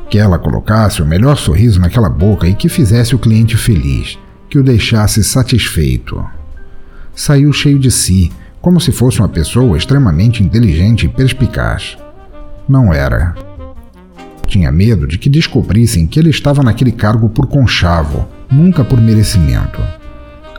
Que 0.09 0.19
ela 0.19 0.37
colocasse 0.37 1.01
o 1.01 1.05
melhor 1.05 1.35
sorriso 1.35 1.79
naquela 1.79 2.09
boca 2.09 2.47
e 2.47 2.53
que 2.53 2.69
fizesse 2.69 3.15
o 3.15 3.19
cliente 3.19 3.57
feliz, 3.57 4.19
que 4.47 4.59
o 4.59 4.63
deixasse 4.63 5.23
satisfeito. 5.23 6.23
Saiu 7.15 7.51
cheio 7.51 7.79
de 7.79 7.89
si, 7.89 8.31
como 8.61 8.79
se 8.79 8.91
fosse 8.91 9.19
uma 9.19 9.29
pessoa 9.29 9.75
extremamente 9.75 10.43
inteligente 10.43 11.07
e 11.07 11.09
perspicaz. 11.09 11.97
Não 12.69 12.93
era. 12.93 13.35
Tinha 14.53 14.71
medo 14.71 15.07
de 15.07 15.17
que 15.17 15.31
descobrissem 15.31 16.05
que 16.05 16.19
ele 16.19 16.29
estava 16.29 16.61
naquele 16.61 16.91
cargo 16.91 17.27
por 17.27 17.47
conchavo, 17.47 18.27
nunca 18.51 18.83
por 18.83 19.01
merecimento. 19.01 19.81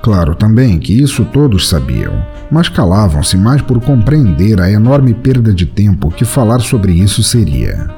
Claro 0.02 0.34
também 0.34 0.80
que 0.80 1.00
isso 1.00 1.24
todos 1.26 1.68
sabiam, 1.68 2.12
mas 2.50 2.68
calavam-se 2.68 3.36
mais 3.36 3.62
por 3.62 3.80
compreender 3.80 4.60
a 4.60 4.68
enorme 4.68 5.14
perda 5.14 5.54
de 5.54 5.64
tempo 5.64 6.10
que 6.10 6.24
falar 6.24 6.58
sobre 6.58 6.92
isso 6.92 7.22
seria. 7.22 7.88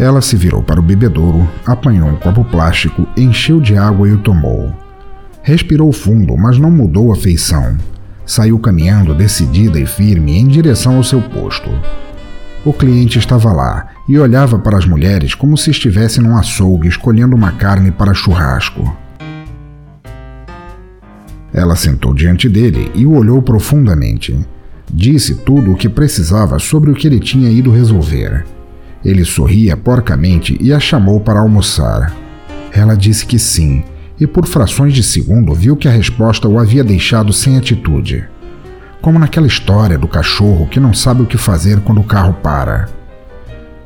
Ela 0.00 0.20
se 0.20 0.34
virou 0.34 0.64
para 0.64 0.80
o 0.80 0.82
bebedouro, 0.82 1.48
apanhou 1.64 2.08
um 2.08 2.16
copo 2.16 2.44
plástico, 2.44 3.06
encheu 3.16 3.60
de 3.60 3.76
água 3.76 4.08
e 4.08 4.12
o 4.14 4.18
tomou. 4.18 4.74
Respirou 5.42 5.92
fundo, 5.92 6.36
mas 6.36 6.58
não 6.58 6.72
mudou 6.72 7.12
a 7.12 7.16
feição. 7.16 7.76
Saiu 8.26 8.58
caminhando 8.58 9.14
decidida 9.14 9.78
e 9.78 9.86
firme 9.86 10.36
em 10.36 10.48
direção 10.48 10.96
ao 10.96 11.04
seu 11.04 11.22
posto. 11.22 11.70
O 12.64 12.72
cliente 12.72 13.18
estava 13.18 13.52
lá 13.52 13.88
e 14.08 14.18
olhava 14.18 14.58
para 14.58 14.78
as 14.78 14.86
mulheres 14.86 15.34
como 15.34 15.56
se 15.56 15.70
estivesse 15.70 16.18
num 16.18 16.36
açougue 16.36 16.88
escolhendo 16.88 17.36
uma 17.36 17.52
carne 17.52 17.90
para 17.90 18.14
churrasco. 18.14 18.96
Ela 21.52 21.76
sentou 21.76 22.14
diante 22.14 22.48
dele 22.48 22.90
e 22.94 23.04
o 23.04 23.12
olhou 23.12 23.42
profundamente. 23.42 24.36
Disse 24.90 25.34
tudo 25.34 25.72
o 25.72 25.76
que 25.76 25.88
precisava 25.88 26.58
sobre 26.58 26.90
o 26.90 26.94
que 26.94 27.06
ele 27.06 27.20
tinha 27.20 27.50
ido 27.50 27.70
resolver. 27.70 28.44
Ele 29.04 29.24
sorria 29.24 29.76
porcamente 29.76 30.56
e 30.58 30.72
a 30.72 30.80
chamou 30.80 31.20
para 31.20 31.40
almoçar. 31.40 32.14
Ela 32.72 32.96
disse 32.96 33.26
que 33.26 33.38
sim, 33.38 33.84
e 34.18 34.26
por 34.26 34.46
frações 34.46 34.94
de 34.94 35.02
segundo 35.02 35.52
viu 35.54 35.76
que 35.76 35.86
a 35.86 35.90
resposta 35.90 36.48
o 36.48 36.58
havia 36.58 36.82
deixado 36.82 37.32
sem 37.32 37.56
atitude. 37.56 38.24
Como 39.04 39.18
naquela 39.18 39.46
história 39.46 39.98
do 39.98 40.08
cachorro 40.08 40.66
que 40.66 40.80
não 40.80 40.94
sabe 40.94 41.20
o 41.20 41.26
que 41.26 41.36
fazer 41.36 41.78
quando 41.80 42.00
o 42.00 42.04
carro 42.04 42.32
para. 42.42 42.88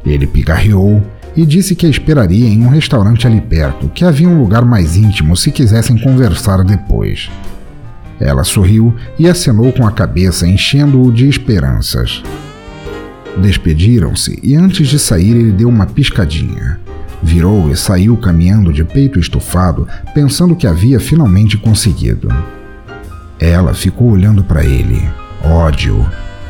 Ele 0.06 0.28
pigarreou 0.28 1.02
e 1.36 1.44
disse 1.44 1.74
que 1.74 1.86
a 1.86 1.88
esperaria 1.88 2.46
em 2.46 2.64
um 2.64 2.68
restaurante 2.68 3.26
ali 3.26 3.40
perto, 3.40 3.88
que 3.88 4.04
havia 4.04 4.28
um 4.28 4.40
lugar 4.40 4.64
mais 4.64 4.96
íntimo 4.96 5.36
se 5.36 5.50
quisessem 5.50 5.98
conversar 5.98 6.62
depois. 6.62 7.28
Ela 8.20 8.44
sorriu 8.44 8.94
e 9.18 9.28
acenou 9.28 9.72
com 9.72 9.84
a 9.84 9.90
cabeça, 9.90 10.46
enchendo-o 10.46 11.10
de 11.10 11.28
esperanças. 11.28 12.22
Despediram-se 13.38 14.38
e 14.40 14.54
antes 14.54 14.86
de 14.86 15.00
sair 15.00 15.32
ele 15.32 15.50
deu 15.50 15.68
uma 15.68 15.86
piscadinha. 15.86 16.78
Virou 17.20 17.68
e 17.68 17.76
saiu 17.76 18.16
caminhando 18.16 18.72
de 18.72 18.84
peito 18.84 19.18
estufado, 19.18 19.88
pensando 20.14 20.54
que 20.54 20.68
havia 20.68 21.00
finalmente 21.00 21.58
conseguido. 21.58 22.28
Ela 23.40 23.74
ficou 23.74 24.10
olhando 24.10 24.42
para 24.42 24.64
ele. 24.64 25.08
Ódio. 25.42 26.06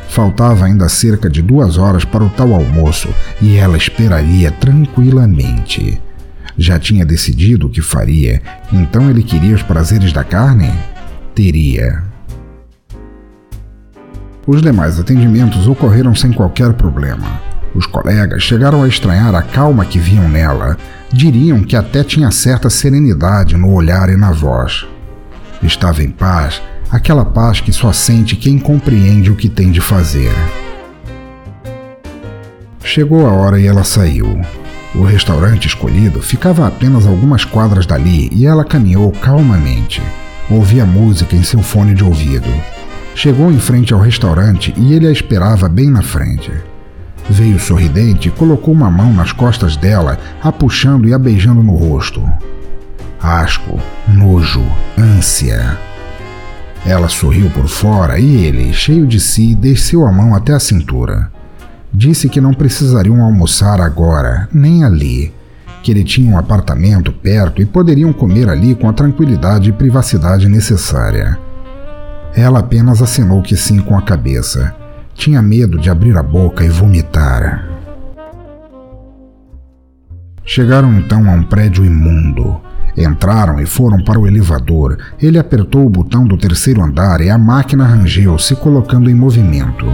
Faltava 0.09 0.65
ainda 0.65 0.89
cerca 0.89 1.29
de 1.29 1.41
duas 1.41 1.77
horas 1.77 2.03
para 2.03 2.23
o 2.23 2.29
tal 2.29 2.53
almoço 2.53 3.09
e 3.39 3.57
ela 3.57 3.77
esperaria 3.77 4.51
tranquilamente. 4.51 6.01
Já 6.57 6.79
tinha 6.79 7.05
decidido 7.05 7.67
o 7.67 7.69
que 7.69 7.81
faria, 7.81 8.41
então 8.73 9.09
ele 9.09 9.23
queria 9.23 9.55
os 9.55 9.61
prazeres 9.61 10.11
da 10.11 10.23
carne? 10.23 10.73
Teria. 11.35 12.03
Os 14.45 14.61
demais 14.61 14.99
atendimentos 14.99 15.67
ocorreram 15.67 16.15
sem 16.15 16.33
qualquer 16.33 16.73
problema. 16.73 17.39
Os 17.75 17.85
colegas 17.85 18.41
chegaram 18.41 18.81
a 18.83 18.87
estranhar 18.87 19.35
a 19.35 19.43
calma 19.43 19.85
que 19.85 19.99
viam 19.99 20.27
nela. 20.27 20.75
Diriam 21.13 21.61
que 21.61 21.75
até 21.75 22.03
tinha 22.03 22.31
certa 22.31 22.69
serenidade 22.69 23.55
no 23.55 23.71
olhar 23.71 24.09
e 24.09 24.17
na 24.17 24.31
voz. 24.31 24.87
Estava 25.61 26.03
em 26.03 26.09
paz, 26.09 26.61
aquela 26.91 27.23
paz 27.23 27.61
que 27.61 27.71
só 27.71 27.93
sente 27.93 28.35
quem 28.35 28.57
compreende 28.57 29.31
o 29.31 29.35
que 29.35 29.47
tem 29.47 29.71
de 29.71 29.81
fazer. 29.81 30.33
Chegou 32.83 33.27
a 33.27 33.31
hora 33.31 33.59
e 33.59 33.67
ela 33.67 33.83
saiu. 33.83 34.41
O 34.95 35.03
restaurante 35.03 35.67
escolhido 35.67 36.21
ficava 36.21 36.63
a 36.63 36.67
apenas 36.67 37.05
algumas 37.05 37.45
quadras 37.45 37.85
dali 37.85 38.29
e 38.31 38.47
ela 38.47 38.65
caminhou 38.65 39.11
calmamente. 39.11 40.01
Ouvia 40.49 40.85
música 40.85 41.35
em 41.35 41.43
seu 41.43 41.61
fone 41.61 41.93
de 41.93 42.03
ouvido. 42.03 42.49
Chegou 43.13 43.51
em 43.51 43.59
frente 43.59 43.93
ao 43.93 43.99
restaurante 43.99 44.73
e 44.75 44.93
ele 44.93 45.05
a 45.05 45.11
esperava 45.11 45.69
bem 45.69 45.91
na 45.91 46.01
frente. 46.01 46.51
Veio 47.29 47.59
sorridente 47.59 48.29
e 48.29 48.31
colocou 48.31 48.73
uma 48.73 48.89
mão 48.89 49.13
nas 49.13 49.31
costas 49.31 49.77
dela, 49.77 50.17
a 50.41 50.51
puxando 50.51 51.07
e 51.07 51.13
a 51.13 51.19
beijando 51.19 51.61
no 51.61 51.75
rosto. 51.75 52.27
Asco, 53.21 53.79
nojo, 54.07 54.63
ânsia. 54.97 55.77
Ela 56.85 57.09
sorriu 57.09 57.49
por 57.49 57.67
fora 57.67 58.19
e 58.19 58.45
ele, 58.45 58.73
cheio 58.73 59.05
de 59.05 59.19
si, 59.19 59.53
desceu 59.53 60.05
a 60.05 60.11
mão 60.11 60.33
até 60.33 60.53
a 60.53 60.59
cintura. 60.59 61.31
Disse 61.93 62.29
que 62.29 62.39
não 62.39 62.53
precisariam 62.53 63.21
almoçar 63.21 63.81
agora, 63.81 64.47
nem 64.53 64.83
ali, 64.83 65.33
que 65.83 65.91
ele 65.91 66.03
tinha 66.03 66.33
um 66.33 66.37
apartamento 66.37 67.11
perto 67.11 67.61
e 67.61 67.65
poderiam 67.65 68.13
comer 68.13 68.49
ali 68.49 68.75
com 68.75 68.87
a 68.87 68.93
tranquilidade 68.93 69.69
e 69.69 69.73
privacidade 69.73 70.47
necessária. 70.47 71.37
Ela 72.35 72.59
apenas 72.59 73.01
acenou 73.01 73.41
que 73.41 73.55
sim 73.55 73.79
com 73.79 73.97
a 73.97 74.01
cabeça. 74.01 74.75
Tinha 75.15 75.41
medo 75.41 75.77
de 75.77 75.89
abrir 75.89 76.15
a 76.17 76.23
boca 76.23 76.63
e 76.63 76.69
vomitar. 76.69 77.67
Chegaram 80.45 80.97
então 80.97 81.29
a 81.29 81.33
um 81.33 81.43
prédio 81.43 81.85
imundo. 81.85 82.59
Entraram 82.97 83.59
e 83.59 83.65
foram 83.65 84.03
para 84.03 84.19
o 84.19 84.27
elevador. 84.27 84.97
Ele 85.21 85.37
apertou 85.37 85.85
o 85.85 85.89
botão 85.89 86.25
do 86.25 86.37
terceiro 86.37 86.81
andar 86.81 87.21
e 87.21 87.29
a 87.29 87.37
máquina 87.37 87.85
rangeu, 87.85 88.37
se 88.37 88.55
colocando 88.55 89.09
em 89.09 89.15
movimento. 89.15 89.85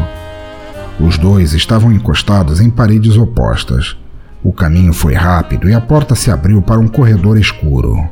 Os 0.99 1.17
dois 1.17 1.53
estavam 1.53 1.91
encostados 1.91 2.61
em 2.61 2.69
paredes 2.69 3.17
opostas. 3.17 3.97
O 4.43 4.53
caminho 4.53 4.93
foi 4.93 5.13
rápido 5.13 5.69
e 5.69 5.73
a 5.73 5.81
porta 5.81 6.15
se 6.15 6.31
abriu 6.31 6.61
para 6.61 6.79
um 6.79 6.87
corredor 6.87 7.37
escuro. 7.37 8.07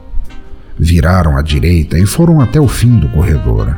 Viraram 0.77 1.37
à 1.37 1.41
direita 1.41 1.97
e 1.97 2.05
foram 2.05 2.41
até 2.41 2.59
o 2.59 2.67
fim 2.67 2.97
do 2.97 3.07
corredor. 3.09 3.77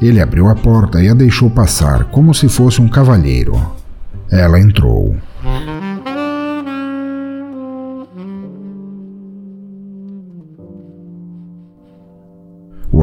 Ele 0.00 0.20
abriu 0.20 0.48
a 0.48 0.54
porta 0.54 1.02
e 1.02 1.08
a 1.08 1.14
deixou 1.14 1.48
passar, 1.48 2.04
como 2.04 2.34
se 2.34 2.48
fosse 2.48 2.80
um 2.80 2.88
cavalheiro. 2.88 3.54
Ela 4.30 4.58
entrou. 4.58 5.14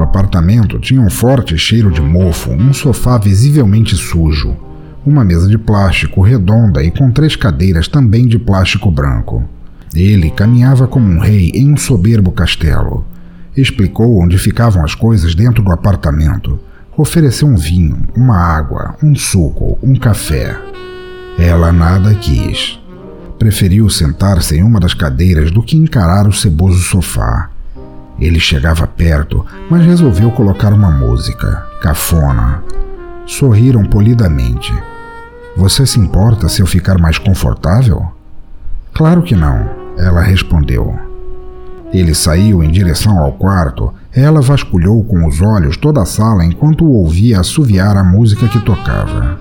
O 0.01 0.03
apartamento 0.03 0.79
tinha 0.79 0.99
um 0.99 1.11
forte 1.11 1.55
cheiro 1.59 1.91
de 1.91 2.01
mofo, 2.01 2.49
um 2.51 2.73
sofá 2.73 3.19
visivelmente 3.19 3.95
sujo, 3.95 4.57
uma 5.05 5.23
mesa 5.23 5.47
de 5.47 5.59
plástico 5.59 6.21
redonda 6.21 6.83
e 6.83 6.89
com 6.89 7.11
três 7.11 7.35
cadeiras 7.35 7.87
também 7.87 8.27
de 8.27 8.39
plástico 8.39 8.89
branco. 8.89 9.47
Ele 9.93 10.31
caminhava 10.31 10.87
como 10.87 11.05
um 11.05 11.19
rei 11.19 11.51
em 11.53 11.71
um 11.71 11.77
soberbo 11.77 12.31
castelo. 12.31 13.05
Explicou 13.55 14.19
onde 14.19 14.39
ficavam 14.39 14.83
as 14.83 14.95
coisas 14.95 15.35
dentro 15.35 15.63
do 15.63 15.71
apartamento 15.71 16.59
Ofereceu 16.97 17.47
um 17.47 17.55
vinho, 17.55 18.07
uma 18.15 18.37
água, 18.37 18.95
um 19.03 19.15
suco, 19.15 19.77
um 19.83 19.95
café. 19.95 20.59
Ela 21.37 21.71
nada 21.71 22.13
quis. 22.15 22.79
Preferiu 23.39 23.89
sentar-se 23.89 24.57
em 24.57 24.63
uma 24.63 24.79
das 24.79 24.93
cadeiras 24.93 25.51
do 25.51 25.63
que 25.63 25.77
encarar 25.77 26.27
o 26.27 26.33
ceboso 26.33 26.79
sofá. 26.79 27.49
Ele 28.21 28.39
chegava 28.39 28.85
perto, 28.85 29.43
mas 29.67 29.83
resolveu 29.83 30.29
colocar 30.29 30.71
uma 30.71 30.91
música, 30.91 31.65
cafona. 31.81 32.63
Sorriram 33.25 33.83
polidamente. 33.83 34.71
Você 35.57 35.87
se 35.87 35.99
importa 35.99 36.47
se 36.47 36.61
eu 36.61 36.67
ficar 36.67 36.99
mais 36.99 37.17
confortável? 37.17 38.05
Claro 38.93 39.23
que 39.23 39.35
não, 39.35 39.67
ela 39.97 40.21
respondeu. 40.21 40.95
Ele 41.91 42.13
saiu 42.13 42.63
em 42.63 42.69
direção 42.69 43.17
ao 43.17 43.33
quarto. 43.33 43.91
Ela 44.13 44.39
vasculhou 44.39 45.03
com 45.03 45.27
os 45.27 45.41
olhos 45.41 45.75
toda 45.75 46.01
a 46.01 46.05
sala 46.05 46.45
enquanto 46.45 46.85
o 46.85 46.91
ouvia 46.91 47.39
assoviar 47.39 47.97
a 47.97 48.03
música 48.03 48.47
que 48.47 48.59
tocava. 48.59 49.39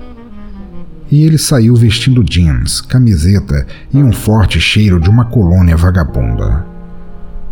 E 1.10 1.24
ele 1.24 1.36
saiu 1.36 1.76
vestindo 1.76 2.24
jeans, 2.24 2.80
camiseta 2.80 3.66
e 3.92 3.98
um 3.98 4.12
forte 4.12 4.58
cheiro 4.58 4.98
de 4.98 5.10
uma 5.10 5.26
colônia 5.26 5.76
vagabunda. 5.76 6.69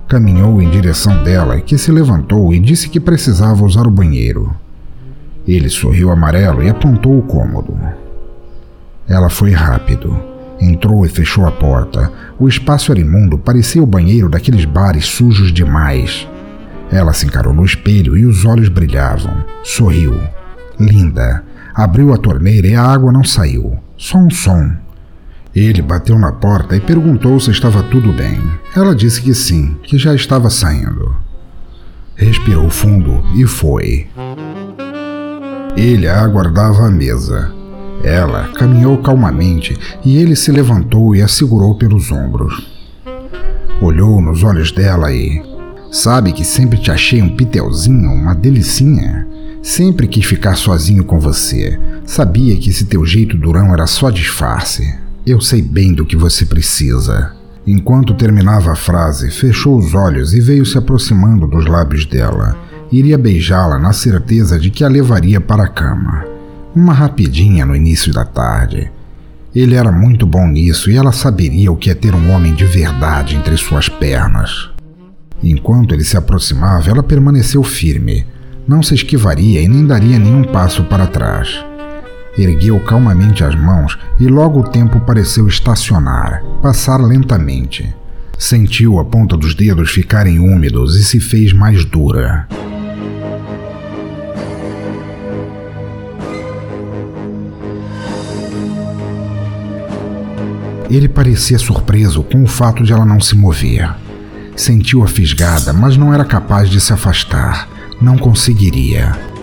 Caminhou 0.09 0.63
em 0.63 0.71
direção 0.71 1.23
dela, 1.23 1.61
que 1.61 1.77
se 1.77 1.93
levantou 1.93 2.55
e 2.55 2.59
disse 2.59 2.89
que 2.89 2.99
precisava 2.99 3.63
usar 3.63 3.87
o 3.87 3.91
banheiro. 3.91 4.57
Ele 5.47 5.69
sorriu 5.69 6.11
amarelo 6.11 6.63
e 6.63 6.71
apontou 6.71 7.19
o 7.19 7.23
cômodo. 7.23 7.79
Ela 9.07 9.29
foi 9.29 9.51
rápido. 9.51 10.19
Entrou 10.59 11.05
e 11.05 11.11
fechou 11.11 11.47
a 11.47 11.53
porta. 11.53 12.11
O 12.39 12.49
espaço 12.49 12.91
era 12.91 13.01
imundo, 13.01 13.37
parecia 13.37 13.83
o 13.83 13.87
banheiro 13.87 14.31
daqueles 14.31 14.65
bares 14.65 15.05
sujos 15.05 15.53
demais. 15.53 16.27
Ela 16.91 17.13
se 17.13 17.27
encarou 17.27 17.53
no 17.53 17.65
espelho 17.65 18.17
e 18.17 18.25
os 18.25 18.47
olhos 18.47 18.71
brilhavam. 18.71 19.45
Sorriu. 19.63 20.19
Linda. 20.81 21.45
Abriu 21.75 22.15
a 22.15 22.17
torneira 22.17 22.67
e 22.67 22.75
a 22.75 22.83
água 22.83 23.13
não 23.13 23.23
saiu. 23.23 23.79
Só 23.99 24.17
um 24.17 24.31
som. 24.31 24.73
Ele 25.55 25.83
bateu 25.83 26.19
na 26.19 26.33
porta 26.33 26.77
e 26.77 26.81
perguntou 26.81 27.39
se 27.41 27.51
estava 27.51 27.83
tudo 27.83 28.13
bem. 28.13 28.41
Ela 28.77 28.95
disse 28.95 29.21
que 29.21 29.35
sim, 29.35 29.77
que 29.83 29.99
já 29.99 30.15
estava 30.15 30.51
saindo. 30.51 31.15
Respirou 32.15 32.69
fundo 32.69 33.23
e 33.35 33.47
foi. 33.47 34.07
Ele 35.77 36.07
a 36.09 36.21
aguardava 36.21 36.87
à 36.87 36.91
mesa. 36.91 37.53
Ela 38.03 38.49
caminhou 38.49 38.99
calmamente 38.99 39.77
e 40.05 40.17
ele 40.17 40.37
se 40.37 40.53
levantou 40.53 41.15
e 41.15 41.23
a 41.23 41.29
segurou 41.29 41.77
pelos 41.77 42.13
ombros. 42.13 42.69
Olhou 43.81 44.21
nos 44.21 44.43
olhos 44.43 44.73
dela 44.73 45.13
e. 45.13 45.43
Sabe 45.91 46.33
que 46.33 46.45
sempre 46.45 46.79
te 46.79 46.91
achei 46.91 47.23
um 47.23 47.35
pitelzinho, 47.35 48.13
uma 48.13 48.35
delicinha? 48.35 49.27
Sempre 49.63 50.07
quis 50.07 50.25
ficar 50.25 50.57
sozinho 50.57 51.05
com 51.05 51.19
você. 51.19 51.79
Sabia 52.05 52.57
que 52.57 52.71
esse 52.71 52.85
teu 52.85 53.05
jeito 53.05 53.37
durão 53.37 53.73
era 53.73 53.87
só 53.87 54.11
disfarce. 54.11 55.08
Eu 55.29 55.43
sei 55.43 55.61
bem 55.61 55.93
do 55.93 56.07
que 56.07 56.17
você 56.17 56.47
precisa. 56.47 57.33
Enquanto 57.67 58.15
terminava 58.15 58.73
a 58.73 58.75
frase, 58.75 59.31
fechou 59.31 59.77
os 59.77 59.93
olhos 59.93 60.33
e 60.33 60.41
veio 60.41 60.65
se 60.65 60.79
aproximando 60.79 61.47
dos 61.47 61.67
lábios 61.67 62.07
dela. 62.07 62.57
Iria 62.91 63.19
beijá-la 63.19 63.79
na 63.79 63.93
certeza 63.93 64.59
de 64.59 64.71
que 64.71 64.83
a 64.83 64.89
levaria 64.89 65.39
para 65.39 65.65
a 65.65 65.69
cama. 65.69 66.25
Uma 66.75 66.95
rapidinha 66.95 67.67
no 67.67 67.77
início 67.77 68.11
da 68.11 68.25
tarde. 68.25 68.91
Ele 69.55 69.75
era 69.75 69.93
muito 69.93 70.27
bom 70.27 70.49
nisso 70.49 70.91
e 70.91 70.97
ela 70.97 71.13
saberia 71.13 71.71
o 71.71 71.77
que 71.77 71.91
é 71.91 71.95
ter 71.95 72.15
um 72.15 72.31
homem 72.31 72.55
de 72.55 72.65
verdade 72.65 73.37
entre 73.37 73.55
suas 73.59 73.87
pernas. 73.87 74.71
Enquanto 75.43 75.93
ele 75.93 76.05
se 76.05 76.17
aproximava, 76.17 76.89
ela 76.89 77.03
permaneceu 77.03 77.63
firme. 77.63 78.27
Não 78.67 78.83
se 78.83 78.95
esquivaria 78.95 79.61
e 79.61 79.69
nem 79.69 79.87
daria 79.87 80.19
nenhum 80.19 80.45
passo 80.45 80.85
para 80.85 81.07
trás. 81.07 81.68
Ergueu 82.39 82.79
calmamente 82.79 83.43
as 83.43 83.57
mãos 83.57 83.99
e 84.21 84.29
logo 84.29 84.61
o 84.61 84.69
tempo 84.69 85.01
pareceu 85.01 85.49
estacionar, 85.49 86.41
passar 86.63 86.99
lentamente. 87.01 87.93
Sentiu 88.39 89.01
a 89.01 89.05
ponta 89.05 89.37
dos 89.37 89.57
dedos 89.57 89.91
ficarem 89.91 90.39
úmidos 90.39 90.95
e 90.95 91.03
se 91.03 91.19
fez 91.19 91.53
mais 91.53 91.85
dura. 91.85 92.47
Ele 100.89 101.09
parecia 101.09 101.59
surpreso 101.59 102.23
com 102.23 102.45
o 102.45 102.47
fato 102.47 102.85
de 102.85 102.93
ela 102.93 103.05
não 103.05 103.21
se 103.21 103.37
mover. 103.37 103.93
Sentiu-a 104.55 105.09
fisgada, 105.09 105.73
mas 105.73 105.97
não 105.97 106.15
era 106.15 106.25
capaz 106.25 106.71
de 106.71 106.81
se 106.81 106.93
afastar. 106.93 107.69
Não 108.01 108.17
conseguiria. 108.17 109.38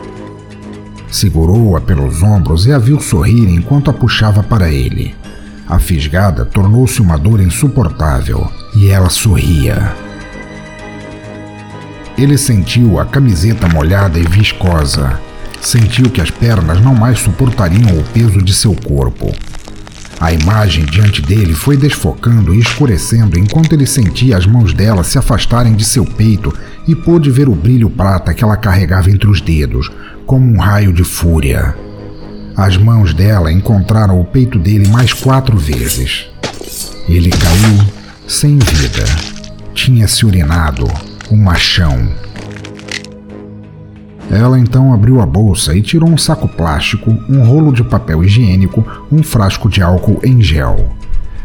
Segurou-a 1.15 1.79
pelos 1.79 2.21
ombros 2.21 2.65
e 2.65 2.73
a 2.73 2.77
viu 2.77 2.99
sorrir 2.99 3.47
enquanto 3.47 3.89
a 3.89 3.93
puxava 3.93 4.43
para 4.43 4.69
ele. 4.69 5.15
A 5.65 5.79
fisgada 5.79 6.43
tornou-se 6.43 7.01
uma 7.01 7.17
dor 7.17 7.39
insuportável 7.39 8.51
e 8.75 8.89
ela 8.89 9.09
sorria. 9.09 9.95
Ele 12.17 12.37
sentiu 12.37 12.99
a 12.99 13.05
camiseta 13.05 13.65
molhada 13.69 14.19
e 14.19 14.23
viscosa. 14.23 15.17
Sentiu 15.61 16.09
que 16.09 16.19
as 16.19 16.29
pernas 16.29 16.81
não 16.81 16.93
mais 16.93 17.17
suportariam 17.19 17.97
o 17.97 18.03
peso 18.11 18.41
de 18.41 18.53
seu 18.53 18.75
corpo. 18.75 19.33
A 20.19 20.33
imagem 20.33 20.83
diante 20.83 21.21
dele 21.21 21.53
foi 21.53 21.77
desfocando 21.77 22.53
e 22.53 22.59
escurecendo 22.59 23.39
enquanto 23.39 23.71
ele 23.71 23.85
sentia 23.85 24.35
as 24.35 24.45
mãos 24.45 24.73
dela 24.73 25.01
se 25.01 25.17
afastarem 25.17 25.75
de 25.75 25.85
seu 25.85 26.03
peito 26.03 26.53
e 26.87 26.95
pôde 26.95 27.31
ver 27.31 27.49
o 27.49 27.55
brilho 27.55 27.89
prata 27.89 28.33
que 28.33 28.43
ela 28.43 28.57
carregava 28.57 29.09
entre 29.09 29.29
os 29.29 29.41
dedos, 29.41 29.91
como 30.25 30.51
um 30.51 30.59
raio 30.59 30.93
de 30.93 31.03
fúria. 31.03 31.75
As 32.55 32.77
mãos 32.77 33.13
dela 33.13 33.51
encontraram 33.51 34.19
o 34.19 34.25
peito 34.25 34.57
dele 34.57 34.87
mais 34.87 35.11
quatro 35.11 35.57
vezes. 35.57 36.27
Ele 37.07 37.29
caiu 37.29 38.05
sem 38.27 38.57
vida. 38.57 39.03
Tinha 39.73 40.07
se 40.07 40.25
urinado, 40.25 40.87
um 41.29 41.37
machão. 41.37 42.09
Ela 44.31 44.57
então 44.57 44.93
abriu 44.93 45.21
a 45.21 45.25
bolsa 45.25 45.75
e 45.75 45.81
tirou 45.81 46.09
um 46.09 46.17
saco 46.17 46.47
plástico, 46.47 47.11
um 47.29 47.43
rolo 47.43 47.71
de 47.71 47.83
papel 47.83 48.23
higiênico, 48.23 48.85
um 49.11 49.21
frasco 49.21 49.69
de 49.69 49.81
álcool 49.81 50.19
em 50.23 50.41
gel. 50.41 50.89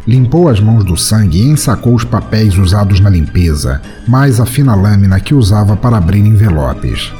Limpou 0.06 0.48
as 0.48 0.60
mãos 0.60 0.82
do 0.82 0.96
sangue 0.96 1.42
e 1.42 1.48
ensacou 1.48 1.94
os 1.94 2.04
papéis 2.04 2.56
usados 2.56 3.00
na 3.00 3.10
limpeza, 3.10 3.82
mais 4.08 4.40
a 4.40 4.46
fina 4.46 4.74
lâmina 4.74 5.20
que 5.20 5.34
usava 5.34 5.76
para 5.76 5.98
abrir 5.98 6.24
envelopes. 6.24 7.12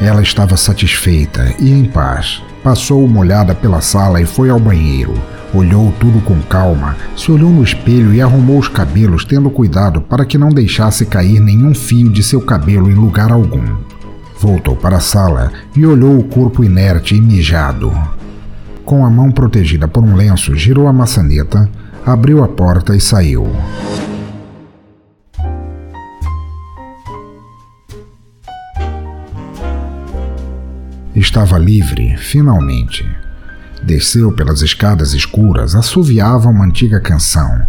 Ela 0.00 0.22
estava 0.22 0.56
satisfeita 0.56 1.54
e 1.58 1.70
em 1.70 1.84
paz. 1.84 2.42
Passou 2.62 3.06
molhada 3.06 3.54
pela 3.54 3.80
sala 3.80 4.20
e 4.20 4.26
foi 4.26 4.48
ao 4.48 4.58
banheiro. 4.58 5.14
Olhou 5.52 5.92
tudo 5.98 6.20
com 6.20 6.40
calma, 6.42 6.96
se 7.16 7.32
olhou 7.32 7.50
no 7.50 7.62
espelho 7.62 8.12
e 8.12 8.20
arrumou 8.20 8.58
os 8.58 8.68
cabelos, 8.68 9.24
tendo 9.24 9.50
cuidado 9.50 10.00
para 10.00 10.24
que 10.24 10.36
não 10.36 10.50
deixasse 10.50 11.06
cair 11.06 11.40
nenhum 11.40 11.74
fio 11.74 12.10
de 12.10 12.22
seu 12.22 12.40
cabelo 12.40 12.90
em 12.90 12.94
lugar 12.94 13.32
algum. 13.32 13.64
Voltou 14.38 14.76
para 14.76 14.98
a 14.98 15.00
sala 15.00 15.50
e 15.74 15.84
olhou 15.84 16.18
o 16.18 16.24
corpo 16.24 16.62
inerte 16.62 17.14
e 17.14 17.20
mijado. 17.20 17.92
Com 18.84 19.04
a 19.04 19.10
mão 19.10 19.30
protegida 19.30 19.88
por 19.88 20.04
um 20.04 20.14
lenço, 20.14 20.54
girou 20.54 20.86
a 20.86 20.92
maçaneta, 20.92 21.68
abriu 22.12 22.42
a 22.42 22.48
porta 22.48 22.96
e 22.96 23.00
saiu. 23.00 23.46
Estava 31.14 31.58
livre, 31.58 32.16
finalmente. 32.16 33.06
Desceu 33.82 34.32
pelas 34.32 34.62
escadas 34.62 35.12
escuras, 35.12 35.74
assoviava 35.74 36.48
uma 36.48 36.64
antiga 36.64 36.98
canção. 36.98 37.60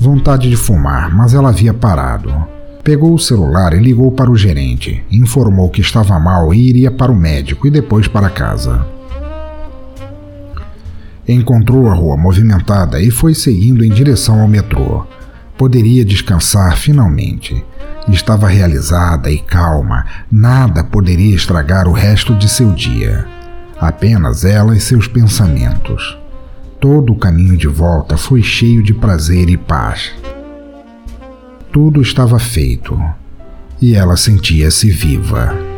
Vontade 0.00 0.48
de 0.48 0.56
fumar, 0.56 1.14
mas 1.14 1.34
ela 1.34 1.50
havia 1.50 1.74
parado. 1.74 2.32
Pegou 2.82 3.12
o 3.12 3.18
celular 3.18 3.74
e 3.74 3.78
ligou 3.78 4.10
para 4.12 4.30
o 4.30 4.36
gerente. 4.36 5.04
Informou 5.10 5.68
que 5.68 5.82
estava 5.82 6.18
mal 6.18 6.54
e 6.54 6.68
iria 6.68 6.90
para 6.90 7.12
o 7.12 7.16
médico 7.16 7.66
e 7.66 7.70
depois 7.70 8.08
para 8.08 8.30
casa. 8.30 8.95
Encontrou 11.28 11.88
a 11.88 11.94
rua 11.94 12.16
movimentada 12.16 13.00
e 13.00 13.10
foi 13.10 13.34
seguindo 13.34 13.84
em 13.84 13.90
direção 13.90 14.40
ao 14.40 14.48
metrô. 14.48 15.04
Poderia 15.56 16.04
descansar 16.04 16.76
finalmente. 16.76 17.64
Estava 18.08 18.46
realizada 18.48 19.30
e 19.30 19.38
calma, 19.38 20.06
nada 20.30 20.84
poderia 20.84 21.34
estragar 21.34 21.88
o 21.88 21.92
resto 21.92 22.34
de 22.34 22.48
seu 22.48 22.72
dia. 22.72 23.26
Apenas 23.80 24.44
ela 24.44 24.76
e 24.76 24.80
seus 24.80 25.08
pensamentos. 25.08 26.16
Todo 26.80 27.12
o 27.12 27.18
caminho 27.18 27.56
de 27.56 27.66
volta 27.66 28.16
foi 28.16 28.42
cheio 28.42 28.82
de 28.82 28.94
prazer 28.94 29.48
e 29.48 29.56
paz 29.56 30.12
tudo 31.76 32.00
estava 32.00 32.38
feito 32.38 32.98
e 33.82 33.94
ela 33.94 34.16
sentia-se 34.16 34.88
viva. 34.88 35.75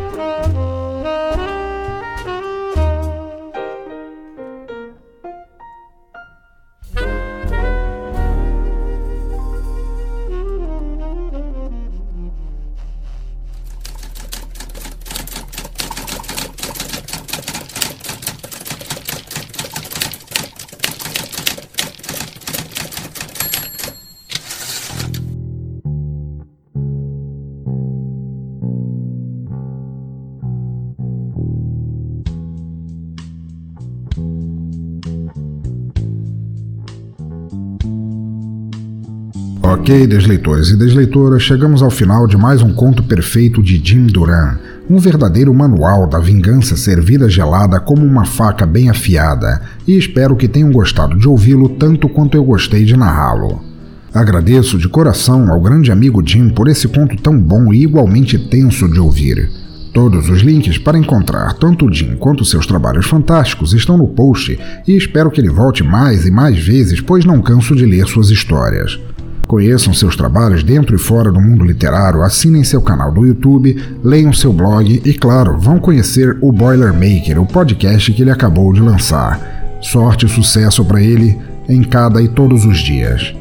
Ok, 39.70 40.06
desleitores 40.06 40.70
e 40.70 40.76
desleitoras, 40.78 41.42
chegamos 41.42 41.82
ao 41.82 41.90
final 41.90 42.26
de 42.26 42.38
mais 42.38 42.62
um 42.62 42.72
conto 42.72 43.02
perfeito 43.02 43.62
de 43.62 43.78
Jim 43.84 44.06
Duran, 44.06 44.56
um 44.88 44.96
verdadeiro 44.96 45.52
manual 45.52 46.06
da 46.06 46.18
vingança 46.18 46.74
servida 46.74 47.28
gelada 47.28 47.78
como 47.78 48.02
uma 48.02 48.24
faca 48.24 48.64
bem 48.64 48.88
afiada, 48.88 49.60
e 49.86 49.94
espero 49.94 50.36
que 50.36 50.48
tenham 50.48 50.72
gostado 50.72 51.18
de 51.18 51.28
ouvi-lo 51.28 51.68
tanto 51.68 52.08
quanto 52.08 52.34
eu 52.34 52.42
gostei 52.44 52.86
de 52.86 52.96
narrá-lo. 52.96 53.62
Agradeço 54.14 54.78
de 54.78 54.88
coração 54.88 55.52
ao 55.52 55.60
grande 55.60 55.92
amigo 55.92 56.26
Jim 56.26 56.48
por 56.48 56.66
esse 56.66 56.88
conto 56.88 57.14
tão 57.16 57.38
bom 57.38 57.70
e 57.70 57.82
igualmente 57.82 58.38
tenso 58.38 58.88
de 58.90 58.98
ouvir. 58.98 59.50
Todos 59.92 60.30
os 60.30 60.40
links 60.40 60.78
para 60.78 60.96
encontrar 60.96 61.52
tanto 61.52 61.84
o 61.84 61.92
Jim 61.92 62.16
quanto 62.16 62.42
seus 62.42 62.66
trabalhos 62.66 63.04
fantásticos 63.04 63.74
estão 63.74 63.98
no 63.98 64.08
post 64.08 64.58
e 64.86 64.96
espero 64.96 65.30
que 65.30 65.42
ele 65.42 65.50
volte 65.50 65.84
mais 65.84 66.24
e 66.24 66.30
mais 66.30 66.58
vezes, 66.58 67.02
pois 67.02 67.26
não 67.26 67.42
canso 67.42 67.76
de 67.76 67.84
ler 67.84 68.06
suas 68.06 68.30
histórias. 68.30 68.98
Conheçam 69.48 69.94
seus 69.94 70.14
trabalhos 70.14 70.62
dentro 70.62 70.94
e 70.94 70.98
fora 70.98 71.32
do 71.32 71.40
mundo 71.40 71.64
literário, 71.64 72.22
assinem 72.22 72.62
seu 72.62 72.82
canal 72.82 73.10
do 73.10 73.26
YouTube, 73.26 73.82
leiam 74.04 74.30
seu 74.30 74.52
blog 74.52 75.00
e, 75.02 75.14
claro, 75.14 75.58
vão 75.58 75.78
conhecer 75.78 76.36
o 76.42 76.52
Boilermaker, 76.52 77.40
o 77.40 77.46
podcast 77.46 78.12
que 78.12 78.20
ele 78.20 78.30
acabou 78.30 78.74
de 78.74 78.82
lançar. 78.82 79.80
Sorte 79.80 80.26
e 80.26 80.28
sucesso 80.28 80.84
para 80.84 81.00
ele 81.00 81.38
em 81.66 81.82
cada 81.82 82.20
e 82.20 82.28
todos 82.28 82.66
os 82.66 82.76
dias. 82.78 83.34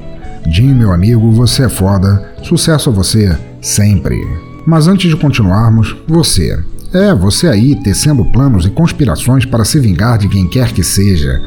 Jim, 0.50 0.74
meu 0.74 0.93
amigo, 0.93 1.30
você 1.30 1.63
é 1.63 1.70
foda. 1.70 2.32
Sucesso 2.41 2.89
a 2.89 2.93
você 2.93 3.38
sempre. 3.62 4.17
Mas 4.65 4.88
antes 4.88 5.10
de 5.10 5.17
continuarmos, 5.17 5.93
você. 6.08 6.58
É, 6.93 7.13
você 7.13 7.48
aí 7.48 7.76
tecendo 7.76 8.24
planos 8.32 8.65
e 8.65 8.70
conspirações 8.70 9.43
para 9.43 9.65
se 9.65 9.78
vingar 9.78 10.17
de 10.17 10.30
quem 10.30 10.48
quer 10.48 10.72
que 10.72 10.84
seja. 10.86 11.41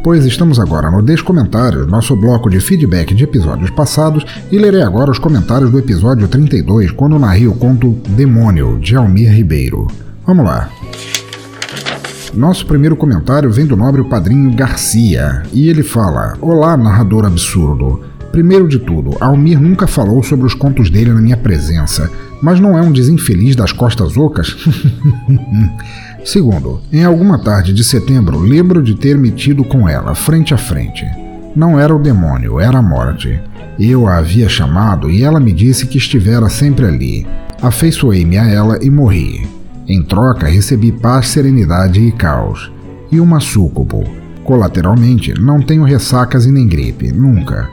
Pois 0.02 0.24
estamos 0.26 0.58
agora 0.58 0.90
no 0.90 1.00
Descomentários, 1.00 1.86
nosso 1.86 2.16
bloco 2.16 2.50
de 2.50 2.58
feedback 2.58 3.14
de 3.14 3.22
episódios 3.22 3.70
passados, 3.70 4.24
e 4.50 4.58
lerei 4.58 4.82
agora 4.82 5.12
os 5.12 5.18
comentários 5.18 5.70
do 5.70 5.78
episódio 5.78 6.26
32, 6.26 6.90
quando 6.90 7.20
narrei 7.20 7.46
o 7.46 7.54
conto 7.54 7.96
Demônio, 8.08 8.80
de 8.80 8.96
Almir 8.96 9.30
Ribeiro. 9.32 9.86
Vamos 10.26 10.44
lá. 10.44 10.68
Nosso 12.34 12.66
primeiro 12.66 12.96
comentário 12.96 13.48
vem 13.52 13.64
do 13.64 13.76
nobre 13.76 14.02
padrinho 14.02 14.52
Garcia, 14.56 15.44
e 15.52 15.68
ele 15.68 15.84
fala: 15.84 16.36
Olá, 16.40 16.76
narrador 16.76 17.24
absurdo. 17.24 18.00
Primeiro 18.32 18.66
de 18.66 18.80
tudo, 18.80 19.16
Almir 19.20 19.60
nunca 19.60 19.86
falou 19.86 20.20
sobre 20.24 20.46
os 20.46 20.54
contos 20.54 20.90
dele 20.90 21.12
na 21.12 21.20
minha 21.20 21.36
presença, 21.36 22.10
mas 22.42 22.58
não 22.58 22.76
é 22.76 22.82
um 22.82 22.90
desinfeliz 22.90 23.54
das 23.54 23.70
costas 23.70 24.16
ocas? 24.16 24.56
Segundo, 26.24 26.80
em 26.92 27.04
alguma 27.04 27.36
tarde 27.38 27.72
de 27.72 27.82
setembro, 27.82 28.38
lembro 28.38 28.80
de 28.80 28.94
ter 28.94 29.18
metido 29.18 29.64
com 29.64 29.88
ela, 29.88 30.14
frente 30.14 30.54
a 30.54 30.56
frente. 30.56 31.04
Não 31.54 31.78
era 31.78 31.94
o 31.94 31.98
demônio, 31.98 32.60
era 32.60 32.78
a 32.78 32.82
morte. 32.82 33.40
Eu 33.78 34.06
a 34.06 34.18
havia 34.18 34.48
chamado 34.48 35.10
e 35.10 35.22
ela 35.22 35.40
me 35.40 35.52
disse 35.52 35.86
que 35.86 35.98
estivera 35.98 36.48
sempre 36.48 36.86
ali. 36.86 37.26
Afeiçoei-me 37.60 38.38
a 38.38 38.46
ela 38.46 38.78
e 38.80 38.88
morri. 38.88 39.46
Em 39.88 40.02
troca, 40.02 40.46
recebi 40.46 40.92
paz, 40.92 41.28
serenidade 41.28 42.00
e 42.00 42.12
caos. 42.12 42.72
E 43.10 43.18
uma 43.18 43.40
súcubo. 43.40 44.04
Colateralmente, 44.44 45.34
não 45.40 45.60
tenho 45.60 45.82
ressacas 45.82 46.46
e 46.46 46.52
nem 46.52 46.66
gripe, 46.66 47.10
nunca. 47.12 47.68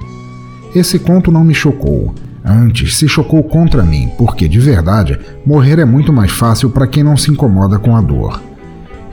Esse 0.75 0.97
conto 0.97 1.31
não 1.31 1.43
me 1.43 1.53
chocou. 1.53 2.13
Antes, 2.49 2.95
se 2.95 3.07
chocou 3.07 3.43
contra 3.43 3.83
mim, 3.83 4.11
porque, 4.17 4.47
de 4.47 4.59
verdade, 4.59 5.19
morrer 5.45 5.79
é 5.79 5.85
muito 5.85 6.11
mais 6.11 6.31
fácil 6.31 6.69
para 6.69 6.87
quem 6.87 7.03
não 7.03 7.15
se 7.15 7.29
incomoda 7.29 7.77
com 7.77 7.95
a 7.95 8.01
dor. 8.01 8.41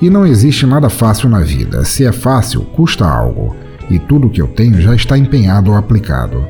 E 0.01 0.09
não 0.09 0.27
existe 0.27 0.64
nada 0.64 0.88
fácil 0.88 1.29
na 1.29 1.40
vida. 1.40 1.85
Se 1.85 2.05
é 2.05 2.12
fácil, 2.12 2.62
custa 2.62 3.07
algo. 3.07 3.55
E 3.90 3.99
tudo 3.99 4.31
que 4.31 4.40
eu 4.40 4.49
tenho 4.49 4.81
já 4.81 4.94
está 4.94 5.18
empenhado 5.18 5.70
ou 5.70 5.77
aplicado. 5.77 6.46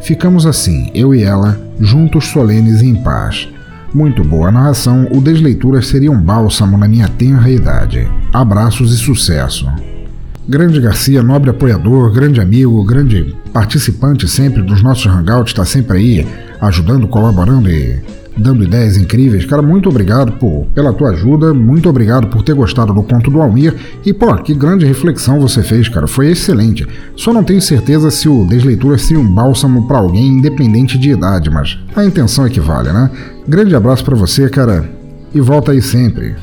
Ficamos 0.00 0.46
assim, 0.46 0.90
eu 0.94 1.14
e 1.14 1.22
ela, 1.22 1.60
juntos 1.78 2.26
solenes 2.26 2.80
e 2.80 2.86
em 2.86 2.96
paz 2.96 3.48
muito 3.92 4.22
boa 4.22 4.52
narração, 4.52 5.08
o 5.10 5.20
Desleitura 5.20 5.82
seria 5.82 6.12
um 6.12 6.20
bálsamo 6.20 6.78
na 6.78 6.86
minha 6.86 7.08
tenra 7.08 7.50
idade. 7.50 8.08
Abraços 8.32 8.92
e 8.94 8.96
sucesso. 8.96 9.66
Grande 10.48 10.80
Garcia, 10.80 11.22
nobre 11.22 11.50
apoiador, 11.50 12.12
grande 12.12 12.40
amigo, 12.40 12.84
grande 12.84 13.34
participante 13.52 14.28
sempre 14.28 14.62
dos 14.62 14.82
nossos 14.82 15.06
hangouts, 15.06 15.52
está 15.52 15.64
sempre 15.64 15.96
aí 15.96 16.26
ajudando, 16.60 17.08
colaborando 17.08 17.70
e 17.70 18.00
dando 18.36 18.64
ideias 18.64 18.96
incríveis. 18.96 19.44
Cara, 19.44 19.60
muito 19.60 19.88
obrigado 19.88 20.32
por, 20.32 20.66
pela 20.74 20.92
tua 20.92 21.10
ajuda, 21.10 21.52
muito 21.52 21.88
obrigado 21.88 22.28
por 22.28 22.42
ter 22.42 22.54
gostado 22.54 22.92
do 22.92 23.02
conto 23.02 23.30
do 23.30 23.40
Almir. 23.40 23.74
E, 24.04 24.12
pô, 24.12 24.34
que 24.36 24.54
grande 24.54 24.86
reflexão 24.86 25.40
você 25.40 25.62
fez, 25.62 25.88
cara. 25.88 26.06
Foi 26.06 26.30
excelente. 26.30 26.86
Só 27.16 27.32
não 27.32 27.44
tenho 27.44 27.60
certeza 27.60 28.10
se 28.10 28.28
o 28.28 28.44
Desleitura 28.46 28.96
seria 28.98 29.20
um 29.20 29.34
bálsamo 29.34 29.86
para 29.86 29.98
alguém, 29.98 30.26
independente 30.28 30.98
de 30.98 31.10
idade, 31.10 31.50
mas 31.50 31.78
a 31.94 32.04
intenção 32.04 32.46
é 32.46 32.50
que 32.50 32.60
vale, 32.60 32.92
né? 32.92 33.10
Grande 33.46 33.74
abraço 33.74 34.04
para 34.04 34.16
você, 34.16 34.48
cara, 34.48 34.88
e 35.34 35.40
volta 35.40 35.72
aí 35.72 35.82
sempre. 35.82 36.34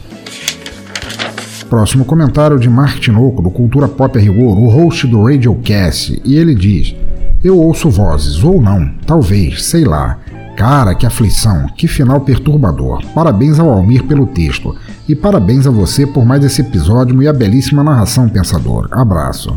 Próximo 1.70 2.06
comentário 2.06 2.58
de 2.58 2.70
Mark 2.70 2.98
Tinoco, 3.00 3.42
do 3.42 3.50
Cultura 3.50 3.90
Pop 3.90 4.18
a 4.18 4.22
Rigor, 4.22 4.58
o 4.58 4.70
host 4.70 5.06
do 5.06 5.24
Radiocast, 5.24 6.22
e 6.24 6.36
ele 6.36 6.56
diz: 6.56 6.96
Eu 7.44 7.58
ouço 7.58 7.90
vozes, 7.90 8.42
ou 8.42 8.62
não, 8.62 8.90
talvez, 9.06 9.66
sei 9.66 9.84
lá. 9.84 10.18
Cara, 10.56 10.96
que 10.96 11.06
aflição, 11.06 11.68
que 11.76 11.86
final 11.88 12.22
perturbador. 12.22 13.04
Parabéns 13.14 13.60
ao 13.60 13.70
Almir 13.70 14.06
pelo 14.06 14.26
texto. 14.26 14.76
E 15.08 15.14
parabéns 15.14 15.68
a 15.68 15.70
você 15.70 16.08
por 16.08 16.26
mais 16.26 16.44
esse 16.44 16.62
episódio 16.62 17.22
e 17.22 17.28
a 17.28 17.34
belíssima 17.34 17.84
narração, 17.84 18.30
pensador. 18.30 18.88
Abraço. 18.90 19.56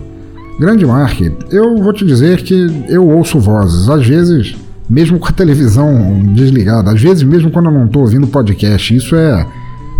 Grande 0.58 0.84
Mark, 0.84 1.18
eu 1.50 1.78
vou 1.78 1.92
te 1.92 2.04
dizer 2.04 2.42
que 2.42 2.84
eu 2.88 3.08
ouço 3.08 3.38
vozes, 3.38 3.88
às 3.88 4.06
vezes, 4.06 4.56
mesmo 4.90 5.18
com 5.18 5.28
a 5.28 5.32
televisão 5.32 6.20
desligada, 6.34 6.90
às 6.90 7.00
vezes, 7.00 7.22
mesmo 7.22 7.50
quando 7.50 7.66
eu 7.66 7.72
não 7.72 7.86
estou 7.86 8.02
ouvindo 8.02 8.26
podcast. 8.26 8.94
Isso 8.94 9.14
é 9.14 9.46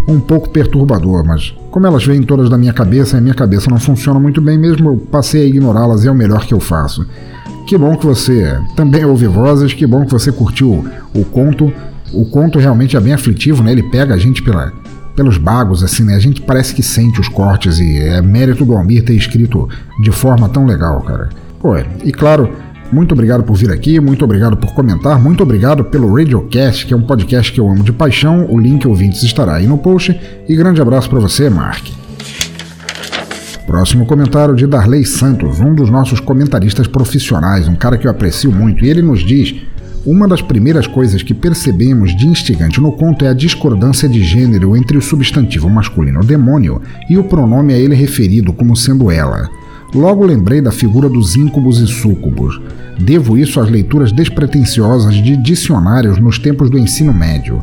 um 0.06 0.20
pouco 0.20 0.50
perturbador, 0.50 1.24
mas 1.24 1.54
como 1.70 1.86
elas 1.86 2.04
vêm 2.04 2.22
todas 2.22 2.50
da 2.50 2.58
minha 2.58 2.72
cabeça 2.72 3.16
a 3.16 3.20
minha 3.20 3.34
cabeça 3.34 3.70
não 3.70 3.78
funciona 3.78 4.18
muito 4.18 4.40
bem, 4.40 4.58
mesmo 4.58 4.90
eu 4.90 4.96
passei 4.96 5.42
a 5.42 5.46
ignorá-las 5.46 6.04
e 6.04 6.08
é 6.08 6.10
o 6.10 6.14
melhor 6.14 6.44
que 6.46 6.54
eu 6.54 6.60
faço. 6.60 7.06
Que 7.66 7.78
bom 7.78 7.96
que 7.96 8.04
você 8.04 8.58
também 8.74 9.04
ouve 9.04 9.26
vozes, 9.26 9.72
que 9.72 9.86
bom 9.86 10.04
que 10.04 10.10
você 10.10 10.32
curtiu 10.32 10.84
o 11.14 11.24
conto. 11.24 11.72
O 12.12 12.24
conto 12.24 12.58
realmente 12.58 12.96
é 12.96 13.00
bem 13.00 13.12
aflitivo, 13.12 13.62
né? 13.62 13.70
Ele 13.70 13.84
pega 13.84 14.14
a 14.14 14.18
gente 14.18 14.42
pela, 14.42 14.72
pelos 15.14 15.38
bagos, 15.38 15.84
assim, 15.84 16.02
né? 16.02 16.16
A 16.16 16.18
gente 16.18 16.42
parece 16.42 16.74
que 16.74 16.82
sente 16.82 17.20
os 17.20 17.28
cortes 17.28 17.78
e 17.78 17.98
é 17.98 18.20
mérito 18.20 18.64
do 18.64 18.76
Almir 18.76 19.04
ter 19.04 19.14
escrito 19.14 19.68
de 20.02 20.10
forma 20.10 20.48
tão 20.48 20.66
legal, 20.66 21.00
cara. 21.02 21.28
Pô, 21.60 21.76
e 22.02 22.10
claro, 22.10 22.50
muito 22.92 23.12
obrigado 23.12 23.44
por 23.44 23.56
vir 23.56 23.70
aqui, 23.70 24.00
muito 24.00 24.24
obrigado 24.24 24.56
por 24.56 24.74
comentar, 24.74 25.20
muito 25.20 25.42
obrigado 25.42 25.84
pelo 25.84 26.12
Radiocast, 26.12 26.86
que 26.86 26.92
é 26.92 26.96
um 26.96 27.02
podcast 27.02 27.52
que 27.52 27.60
eu 27.60 27.68
amo 27.68 27.84
de 27.84 27.92
paixão. 27.92 28.46
O 28.50 28.58
link 28.58 28.86
ouvintes 28.86 29.22
estará 29.22 29.56
aí 29.56 29.66
no 29.66 29.78
post. 29.78 30.18
E 30.48 30.56
grande 30.56 30.82
abraço 30.82 31.08
para 31.08 31.20
você, 31.20 31.48
Mark. 31.48 31.86
Próximo 33.64 34.04
comentário 34.04 34.56
de 34.56 34.66
Darley 34.66 35.04
Santos, 35.04 35.60
um 35.60 35.72
dos 35.72 35.88
nossos 35.88 36.18
comentaristas 36.18 36.88
profissionais, 36.88 37.68
um 37.68 37.76
cara 37.76 37.96
que 37.96 38.08
eu 38.08 38.10
aprecio 38.10 38.50
muito, 38.50 38.84
e 38.84 38.88
ele 38.88 39.02
nos 39.02 39.20
diz: 39.20 39.54
Uma 40.04 40.26
das 40.26 40.42
primeiras 40.42 40.88
coisas 40.88 41.22
que 41.22 41.32
percebemos 41.32 42.16
de 42.16 42.26
instigante 42.26 42.80
no 42.80 42.90
conto 42.90 43.24
é 43.24 43.28
a 43.28 43.34
discordância 43.34 44.08
de 44.08 44.24
gênero 44.24 44.76
entre 44.76 44.98
o 44.98 45.02
substantivo 45.02 45.70
masculino 45.70 46.24
demônio 46.24 46.82
e 47.08 47.16
o 47.16 47.22
pronome 47.22 47.72
a 47.72 47.78
ele 47.78 47.94
referido 47.94 48.52
como 48.52 48.74
sendo 48.74 49.12
ela. 49.12 49.48
Logo 49.94 50.24
lembrei 50.24 50.60
da 50.60 50.70
figura 50.70 51.08
dos 51.08 51.34
íncubos 51.34 51.78
e 51.78 51.86
súcubos. 51.86 52.60
Devo 52.98 53.36
isso 53.36 53.58
às 53.60 53.68
leituras 53.68 54.12
despretensiosas 54.12 55.14
de 55.14 55.36
dicionários 55.36 56.18
nos 56.18 56.38
tempos 56.38 56.70
do 56.70 56.78
ensino 56.78 57.12
médio. 57.12 57.62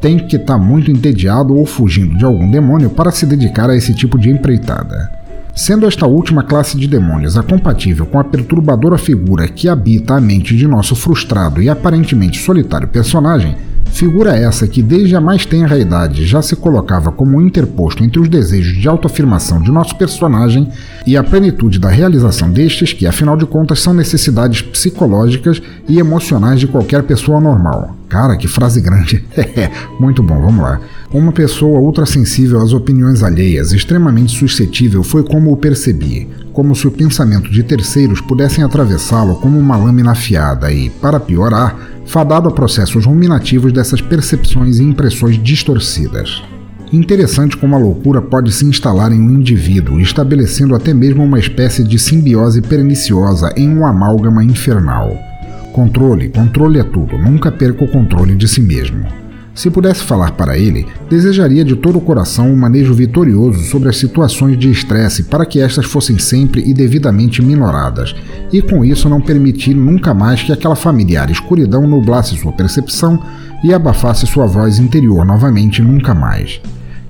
Tem 0.00 0.18
que 0.18 0.36
estar 0.36 0.54
tá 0.54 0.58
muito 0.58 0.90
entediado 0.90 1.54
ou 1.54 1.64
fugindo 1.64 2.16
de 2.16 2.24
algum 2.24 2.50
demônio 2.50 2.90
para 2.90 3.10
se 3.10 3.24
dedicar 3.24 3.70
a 3.70 3.76
esse 3.76 3.94
tipo 3.94 4.18
de 4.18 4.30
empreitada. 4.30 5.10
Sendo 5.54 5.86
esta 5.86 6.06
última 6.06 6.42
classe 6.42 6.76
de 6.76 6.88
demônios 6.88 7.36
a 7.36 7.42
compatível 7.42 8.06
com 8.06 8.18
a 8.18 8.24
perturbadora 8.24 8.96
figura 8.96 9.46
que 9.46 9.68
habita 9.68 10.14
a 10.14 10.20
mente 10.20 10.56
de 10.56 10.66
nosso 10.66 10.96
frustrado 10.96 11.62
e 11.62 11.68
aparentemente 11.68 12.40
solitário 12.40 12.88
personagem, 12.88 13.56
figura 13.90 14.36
essa 14.36 14.66
que 14.66 14.82
desde 14.82 15.14
a 15.14 15.20
mais 15.20 15.44
tenra 15.44 15.78
idade 15.78 16.24
já 16.24 16.40
se 16.40 16.56
colocava 16.56 17.12
como 17.12 17.36
um 17.36 17.46
interposto 17.46 18.02
entre 18.02 18.20
os 18.20 18.28
desejos 18.28 18.76
de 18.76 18.88
autoafirmação 18.88 19.60
de 19.60 19.70
nosso 19.70 19.96
personagem 19.96 20.68
e 21.06 21.16
a 21.16 21.22
plenitude 21.22 21.78
da 21.78 21.88
realização 21.88 22.50
destes, 22.50 22.92
que 22.92 23.06
afinal 23.06 23.36
de 23.36 23.46
contas 23.46 23.80
são 23.80 23.92
necessidades 23.92 24.62
psicológicas 24.62 25.60
e 25.88 25.98
emocionais 25.98 26.60
de 26.60 26.66
qualquer 26.66 27.02
pessoa 27.02 27.40
normal. 27.40 27.96
Cara, 28.08 28.36
que 28.36 28.48
frase 28.48 28.80
grande. 28.80 29.24
Muito 30.00 30.22
bom, 30.22 30.40
vamos 30.40 30.62
lá. 30.62 30.80
Uma 31.12 31.32
pessoa 31.32 31.80
ultrassensível 31.80 32.60
às 32.60 32.72
opiniões 32.72 33.22
alheias, 33.22 33.72
extremamente 33.72 34.36
suscetível, 34.36 35.02
foi 35.02 35.22
como 35.22 35.52
o 35.52 35.56
percebi, 35.56 36.28
como 36.52 36.74
se 36.74 36.86
o 36.86 36.90
pensamento 36.90 37.50
de 37.50 37.62
terceiros 37.62 38.20
pudessem 38.20 38.64
atravessá-lo 38.64 39.36
como 39.36 39.58
uma 39.58 39.76
lâmina 39.76 40.12
afiada 40.12 40.72
e, 40.72 40.90
para 40.90 41.20
piorar, 41.20 41.76
fadado 42.06 42.48
a 42.48 42.52
processos 42.52 43.06
ruminativos 43.06 43.72
dessas 43.72 44.00
percepções 44.00 44.78
e 44.78 44.82
impressões 44.82 45.40
distorcidas. 45.42 46.42
Interessante 46.92 47.56
como 47.56 47.76
a 47.76 47.78
loucura 47.78 48.20
pode 48.20 48.50
se 48.50 48.64
instalar 48.64 49.12
em 49.12 49.20
um 49.20 49.30
indivíduo, 49.30 50.00
estabelecendo 50.00 50.74
até 50.74 50.92
mesmo 50.92 51.22
uma 51.22 51.38
espécie 51.38 51.84
de 51.84 51.98
simbiose 51.98 52.60
perniciosa 52.60 53.52
em 53.56 53.68
um 53.68 53.86
amálgama 53.86 54.42
infernal. 54.42 55.16
Controle, 55.72 56.30
controle 56.30 56.80
é 56.80 56.84
tudo, 56.84 57.16
nunca 57.16 57.52
perca 57.52 57.84
o 57.84 57.88
controle 57.88 58.34
de 58.34 58.48
si 58.48 58.60
mesmo. 58.60 59.06
Se 59.60 59.68
pudesse 59.68 60.02
falar 60.02 60.30
para 60.30 60.56
ele, 60.56 60.86
desejaria 61.10 61.62
de 61.62 61.76
todo 61.76 61.98
o 61.98 62.00
coração 62.00 62.50
um 62.50 62.56
manejo 62.56 62.94
vitorioso 62.94 63.62
sobre 63.64 63.90
as 63.90 63.98
situações 63.98 64.56
de 64.56 64.70
estresse 64.70 65.24
para 65.24 65.44
que 65.44 65.60
estas 65.60 65.84
fossem 65.84 66.18
sempre 66.18 66.62
e 66.66 66.72
devidamente 66.72 67.42
minoradas, 67.42 68.16
e 68.50 68.62
com 68.62 68.82
isso 68.82 69.06
não 69.06 69.20
permitir 69.20 69.74
nunca 69.74 70.14
mais 70.14 70.42
que 70.42 70.50
aquela 70.50 70.74
familiar 70.74 71.30
escuridão 71.30 71.86
nublasse 71.86 72.38
sua 72.38 72.52
percepção 72.52 73.22
e 73.62 73.74
abafasse 73.74 74.26
sua 74.26 74.46
voz 74.46 74.78
interior 74.78 75.26
novamente 75.26 75.82
nunca 75.82 76.14
mais. 76.14 76.58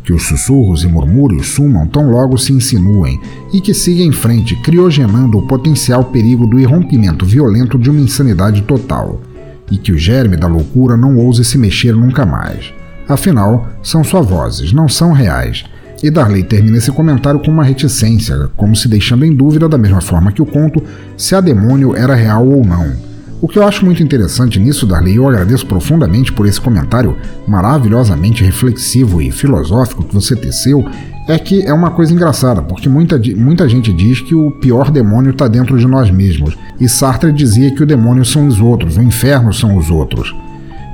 Que 0.02 0.12
os 0.12 0.24
sussurros 0.24 0.82
e 0.82 0.88
murmúrios 0.88 1.50
sumam 1.50 1.86
tão 1.86 2.10
logo 2.10 2.36
se 2.36 2.52
insinuem 2.52 3.20
e 3.52 3.60
que 3.60 3.72
siga 3.72 4.02
em 4.02 4.10
frente, 4.10 4.56
criogenando 4.56 5.38
o 5.38 5.46
potencial 5.46 6.02
perigo 6.02 6.48
do 6.48 6.58
irrompimento 6.58 7.24
violento 7.24 7.78
de 7.78 7.90
uma 7.90 8.00
insanidade 8.00 8.62
total 8.62 9.20
e 9.70 9.76
que 9.76 9.92
o 9.92 9.98
germe 9.98 10.36
da 10.36 10.46
loucura 10.46 10.96
não 10.96 11.16
ouse 11.16 11.44
se 11.44 11.56
mexer 11.56 11.94
nunca 11.94 12.26
mais. 12.26 12.72
Afinal, 13.08 13.68
são 13.82 14.04
só 14.04 14.22
vozes, 14.22 14.72
não 14.72 14.88
são 14.88 15.12
reais, 15.12 15.64
E 16.02 16.10
Darley 16.10 16.42
termina 16.42 16.78
esse 16.78 16.90
comentário 16.90 17.40
com 17.40 17.50
uma 17.50 17.62
reticência, 17.62 18.48
como 18.56 18.74
se 18.74 18.88
deixando 18.88 19.24
em 19.24 19.34
dúvida, 19.34 19.68
da 19.68 19.76
mesma 19.76 20.00
forma 20.00 20.32
que 20.32 20.40
o 20.40 20.46
conto, 20.46 20.82
se 21.14 21.34
a 21.34 21.42
demônio 21.42 21.94
era 21.94 22.14
real 22.14 22.46
ou 22.48 22.64
não. 22.64 23.09
O 23.42 23.48
que 23.48 23.58
eu 23.58 23.66
acho 23.66 23.86
muito 23.86 24.02
interessante 24.02 24.60
nisso, 24.60 24.86
Darley, 24.86 25.16
eu 25.16 25.26
agradeço 25.26 25.66
profundamente 25.66 26.30
por 26.30 26.46
esse 26.46 26.60
comentário 26.60 27.16
maravilhosamente 27.48 28.44
reflexivo 28.44 29.22
e 29.22 29.30
filosófico 29.30 30.04
que 30.04 30.12
você 30.12 30.36
teceu, 30.36 30.84
é 31.26 31.38
que 31.38 31.62
é 31.62 31.72
uma 31.72 31.90
coisa 31.90 32.12
engraçada, 32.12 32.60
porque 32.60 32.86
muita, 32.86 33.18
muita 33.36 33.66
gente 33.66 33.94
diz 33.94 34.20
que 34.20 34.34
o 34.34 34.50
pior 34.50 34.90
demônio 34.90 35.30
está 35.30 35.48
dentro 35.48 35.78
de 35.78 35.86
nós 35.86 36.10
mesmos, 36.10 36.54
e 36.78 36.86
Sartre 36.86 37.32
dizia 37.32 37.74
que 37.74 37.82
o 37.82 37.86
demônio 37.86 38.26
são 38.26 38.46
os 38.46 38.60
outros, 38.60 38.98
o 38.98 39.02
inferno 39.02 39.54
são 39.54 39.74
os 39.78 39.90
outros. 39.90 40.34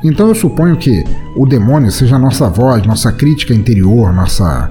Então 0.05 0.29
eu 0.29 0.35
suponho 0.35 0.77
que 0.77 1.03
o 1.35 1.47
demônio 1.47 1.91
seja 1.91 2.17
nossa 2.17 2.49
voz, 2.49 2.87
nossa 2.87 3.11
crítica 3.11 3.53
interior, 3.53 4.13
nossa 4.13 4.71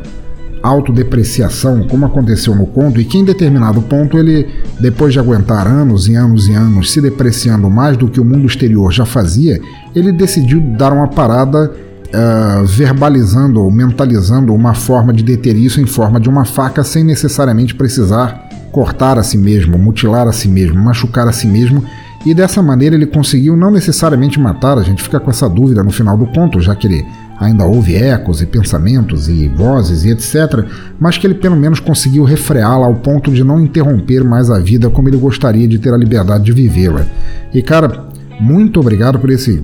autodepreciação, 0.66 1.84
como 1.88 2.06
aconteceu 2.06 2.56
no 2.56 2.66
conto, 2.66 3.00
e 3.00 3.06
que 3.06 3.18
em 3.18 3.24
determinado 3.24 3.82
ponto 3.82 4.18
ele, 4.18 4.48
depois 4.80 5.14
de 5.14 5.20
aguentar 5.20 5.68
anos 5.68 6.08
e 6.08 6.16
anos 6.16 6.48
e 6.48 6.54
anos 6.54 6.92
se 6.92 7.00
depreciando 7.00 7.70
mais 7.70 7.96
do 7.96 8.08
que 8.08 8.20
o 8.20 8.26
mundo 8.26 8.48
exterior 8.48 8.92
já 8.92 9.06
fazia, 9.06 9.60
ele 9.96 10.12
decidiu 10.12 10.60
dar 10.60 10.92
uma 10.92 11.08
parada 11.08 11.72
uh, 11.72 12.66
verbalizando 12.66 13.62
ou 13.62 13.70
mentalizando 13.70 14.54
uma 14.54 14.74
forma 14.74 15.14
de 15.14 15.24
deter 15.24 15.56
isso 15.56 15.80
em 15.80 15.86
forma 15.86 16.20
de 16.20 16.30
uma 16.30 16.46
faca 16.46 16.84
sem 16.84 17.04
necessariamente 17.04 17.76
precisar 17.76 18.50
cortar 18.72 19.18
a 19.18 19.24
si 19.24 19.38
mesmo, 19.38 19.78
mutilar 19.78 20.28
a 20.28 20.34
si 20.34 20.48
mesmo, 20.48 20.82
machucar 20.82 21.28
a 21.28 21.32
si 21.32 21.48
mesmo. 21.48 21.84
E 22.26 22.34
dessa 22.34 22.62
maneira 22.62 22.96
ele 22.96 23.06
conseguiu 23.06 23.56
não 23.56 23.70
necessariamente 23.70 24.40
matar, 24.40 24.78
a 24.80 24.84
gente 24.84 25.04
fica 25.04 25.20
com 25.20 25.30
essa 25.30 25.48
dúvida 25.48 25.84
no 25.84 25.92
final 25.92 26.18
do 26.18 26.26
conto, 26.26 26.60
já 26.60 26.76
que 26.76 26.88
ele 26.88 27.06
ainda 27.40 27.66
houve 27.66 27.96
ecos 27.96 28.42
e 28.42 28.46
pensamentos 28.46 29.28
e 29.28 29.48
vozes 29.50 30.04
e 30.04 30.12
etc., 30.12 30.66
mas 31.00 31.18
que 31.18 31.28
ele 31.28 31.36
pelo 31.36 31.56
menos 31.56 31.80
conseguiu 31.80 32.24
refreá-la 32.24 32.86
ao 32.86 32.96
ponto 32.96 33.32
de 33.32 33.44
não 33.44 33.60
interromper 33.60 34.24
mais 34.24 34.50
a 34.50 34.60
vida 34.60 34.90
como 34.90 35.10
ele 35.10 35.18
gostaria 35.18 35.68
de 35.68 35.80
ter 35.80 35.94
a 35.94 35.98
liberdade 35.98 36.46
de 36.46 36.52
vivê-la. 36.52 37.06
E 37.54 37.62
cara, 37.62 38.06
muito 38.40 38.80
obrigado 38.80 39.20
por 39.20 39.30
esse 39.30 39.64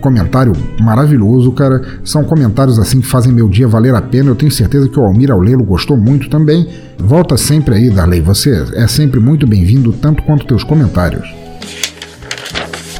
comentário 0.00 0.52
maravilhoso, 0.80 1.52
cara. 1.52 1.80
São 2.04 2.24
comentários 2.24 2.78
assim 2.78 3.00
que 3.00 3.06
fazem 3.06 3.32
meu 3.32 3.48
dia 3.48 3.68
valer 3.68 3.94
a 3.94 4.02
pena. 4.02 4.30
Eu 4.30 4.34
tenho 4.34 4.50
certeza 4.50 4.88
que 4.88 4.98
o 4.98 5.04
Almir 5.04 5.30
ao 5.30 5.40
lê-lo 5.40 5.64
gostou 5.64 5.96
muito 5.96 6.28
também. 6.28 6.68
Volta 6.98 7.36
sempre 7.36 7.76
aí, 7.76 7.88
Darley. 7.88 8.20
Você 8.20 8.66
é 8.74 8.86
sempre 8.86 9.20
muito 9.20 9.46
bem-vindo, 9.46 9.92
tanto 9.92 10.22
quanto 10.24 10.46
teus 10.46 10.64
comentários. 10.64 11.41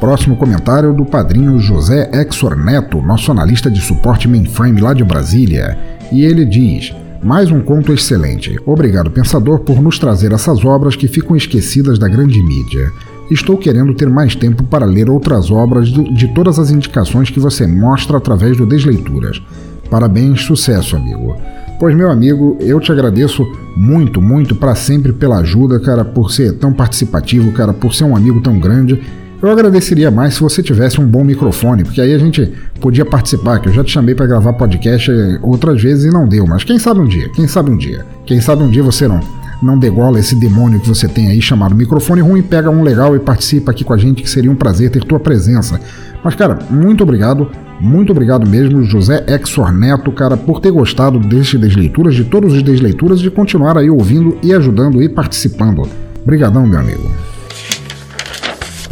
Próximo 0.03 0.35
comentário 0.35 0.93
do 0.93 1.05
padrinho 1.05 1.61
José 1.61 2.11
Exor 2.13 2.57
Neto, 2.57 3.01
nosso 3.01 3.31
analista 3.31 3.71
de 3.71 3.81
suporte 3.81 4.27
mainframe 4.27 4.81
lá 4.81 4.93
de 4.93 5.05
Brasília. 5.05 5.79
E 6.11 6.25
ele 6.25 6.45
diz: 6.45 6.93
Mais 7.23 7.53
um 7.53 7.61
conto 7.61 7.93
excelente. 7.93 8.59
Obrigado, 8.67 9.13
pensador, 9.13 9.61
por 9.61 9.81
nos 9.81 10.01
trazer 10.01 10.33
essas 10.33 10.65
obras 10.65 10.97
que 10.97 11.07
ficam 11.07 11.37
esquecidas 11.37 12.01
da 12.01 12.09
grande 12.09 12.43
mídia. 12.43 12.91
Estou 13.31 13.57
querendo 13.57 13.95
ter 13.95 14.09
mais 14.09 14.35
tempo 14.35 14.65
para 14.65 14.85
ler 14.85 15.09
outras 15.09 15.53
obras 15.53 15.87
de 15.87 16.27
todas 16.35 16.59
as 16.59 16.73
indicações 16.73 17.31
que 17.31 17.39
você 17.39 17.65
mostra 17.65 18.17
através 18.17 18.57
do 18.57 18.67
Desleituras. 18.67 19.41
Parabéns, 19.89 20.41
sucesso, 20.43 20.97
amigo. 20.97 21.37
Pois, 21.79 21.95
meu 21.95 22.11
amigo, 22.11 22.57
eu 22.59 22.81
te 22.81 22.91
agradeço 22.91 23.47
muito, 23.77 24.21
muito 24.21 24.57
para 24.57 24.75
sempre 24.75 25.13
pela 25.13 25.39
ajuda, 25.39 25.79
cara, 25.79 26.05
por 26.05 26.33
ser 26.33 26.55
tão 26.59 26.73
participativo, 26.73 27.53
cara, 27.53 27.73
por 27.73 27.95
ser 27.95 28.03
um 28.03 28.17
amigo 28.17 28.41
tão 28.41 28.59
grande 28.59 29.01
eu 29.43 29.51
agradeceria 29.51 30.11
mais 30.11 30.35
se 30.35 30.41
você 30.41 30.63
tivesse 30.63 31.01
um 31.01 31.07
bom 31.07 31.25
microfone, 31.25 31.83
porque 31.83 32.01
aí 32.01 32.15
a 32.15 32.19
gente 32.19 32.53
podia 32.81 33.05
participar, 33.05 33.59
que 33.59 33.69
eu 33.69 33.73
já 33.73 33.83
te 33.83 33.91
chamei 33.91 34.15
para 34.15 34.27
gravar 34.27 34.53
podcast 34.53 35.11
outras 35.43 35.83
vezes 35.83 36.05
e 36.05 36.11
não 36.11 36.29
deu, 36.29 36.47
mas 36.47 36.63
quem 36.63 36.79
sabe 36.79 37.01
um 37.01 37.07
dia, 37.07 37.29
quem 37.31 37.49
sabe 37.49 37.71
um 37.71 37.77
dia. 37.77 38.05
Quem 38.25 38.41
sabe 38.41 38.63
um 38.63 38.71
dia 38.71 38.83
você 38.83 39.09
não 39.09 39.21
não 39.63 39.79
degola 39.79 40.19
esse 40.19 40.35
demônio 40.35 40.81
que 40.81 40.89
você 40.89 41.07
tem 41.07 41.29
aí 41.29 41.41
chamado 41.41 41.75
microfone 41.75 42.21
ruim, 42.21 42.43
pega 42.43 42.69
um 42.69 42.83
legal 42.83 43.15
e 43.15 43.21
participa 43.21 43.71
aqui 43.71 43.85
com 43.85 43.93
a 43.93 43.97
gente, 43.97 44.23
que 44.23 44.29
seria 44.29 44.51
um 44.51 44.57
prazer 44.57 44.91
ter 44.91 45.05
tua 45.05 45.21
presença. 45.21 45.81
Mas, 46.23 46.35
cara, 46.35 46.59
muito 46.69 47.03
obrigado, 47.03 47.49
muito 47.81 48.11
obrigado 48.11 48.49
mesmo, 48.49 48.83
José 48.83 49.25
Exor 49.29 49.73
Neto, 49.73 50.11
cara, 50.13 50.37
por 50.37 50.61
ter 50.61 50.73
gostado 50.73 51.19
deste 51.19 51.57
Desleituras, 51.57 52.15
de 52.15 52.25
todos 52.25 52.53
os 52.53 52.63
Desleituras, 52.63 53.21
de 53.21 53.31
continuar 53.31 53.79
aí 53.79 53.89
ouvindo 53.89 54.37
e 54.43 54.53
ajudando 54.53 55.01
e 55.03 55.09
participando. 55.09 55.89
Obrigadão, 56.23 56.67
meu 56.67 56.81
amigo. 56.81 57.32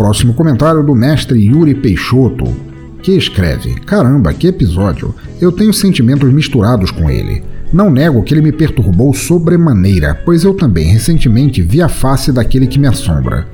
Próximo 0.00 0.32
comentário 0.32 0.82
do 0.82 0.94
mestre 0.94 1.38
Yuri 1.38 1.74
Peixoto, 1.74 2.46
que 3.02 3.12
escreve: 3.12 3.74
Caramba, 3.80 4.32
que 4.32 4.46
episódio! 4.46 5.14
Eu 5.38 5.52
tenho 5.52 5.74
sentimentos 5.74 6.32
misturados 6.32 6.90
com 6.90 7.10
ele. 7.10 7.44
Não 7.70 7.90
nego 7.90 8.22
que 8.22 8.32
ele 8.32 8.40
me 8.40 8.50
perturbou 8.50 9.12
sobremaneira, 9.12 10.18
pois 10.24 10.42
eu 10.42 10.54
também 10.54 10.86
recentemente 10.86 11.60
vi 11.60 11.82
a 11.82 11.88
face 11.90 12.32
daquele 12.32 12.66
que 12.66 12.78
me 12.78 12.86
assombra. 12.86 13.46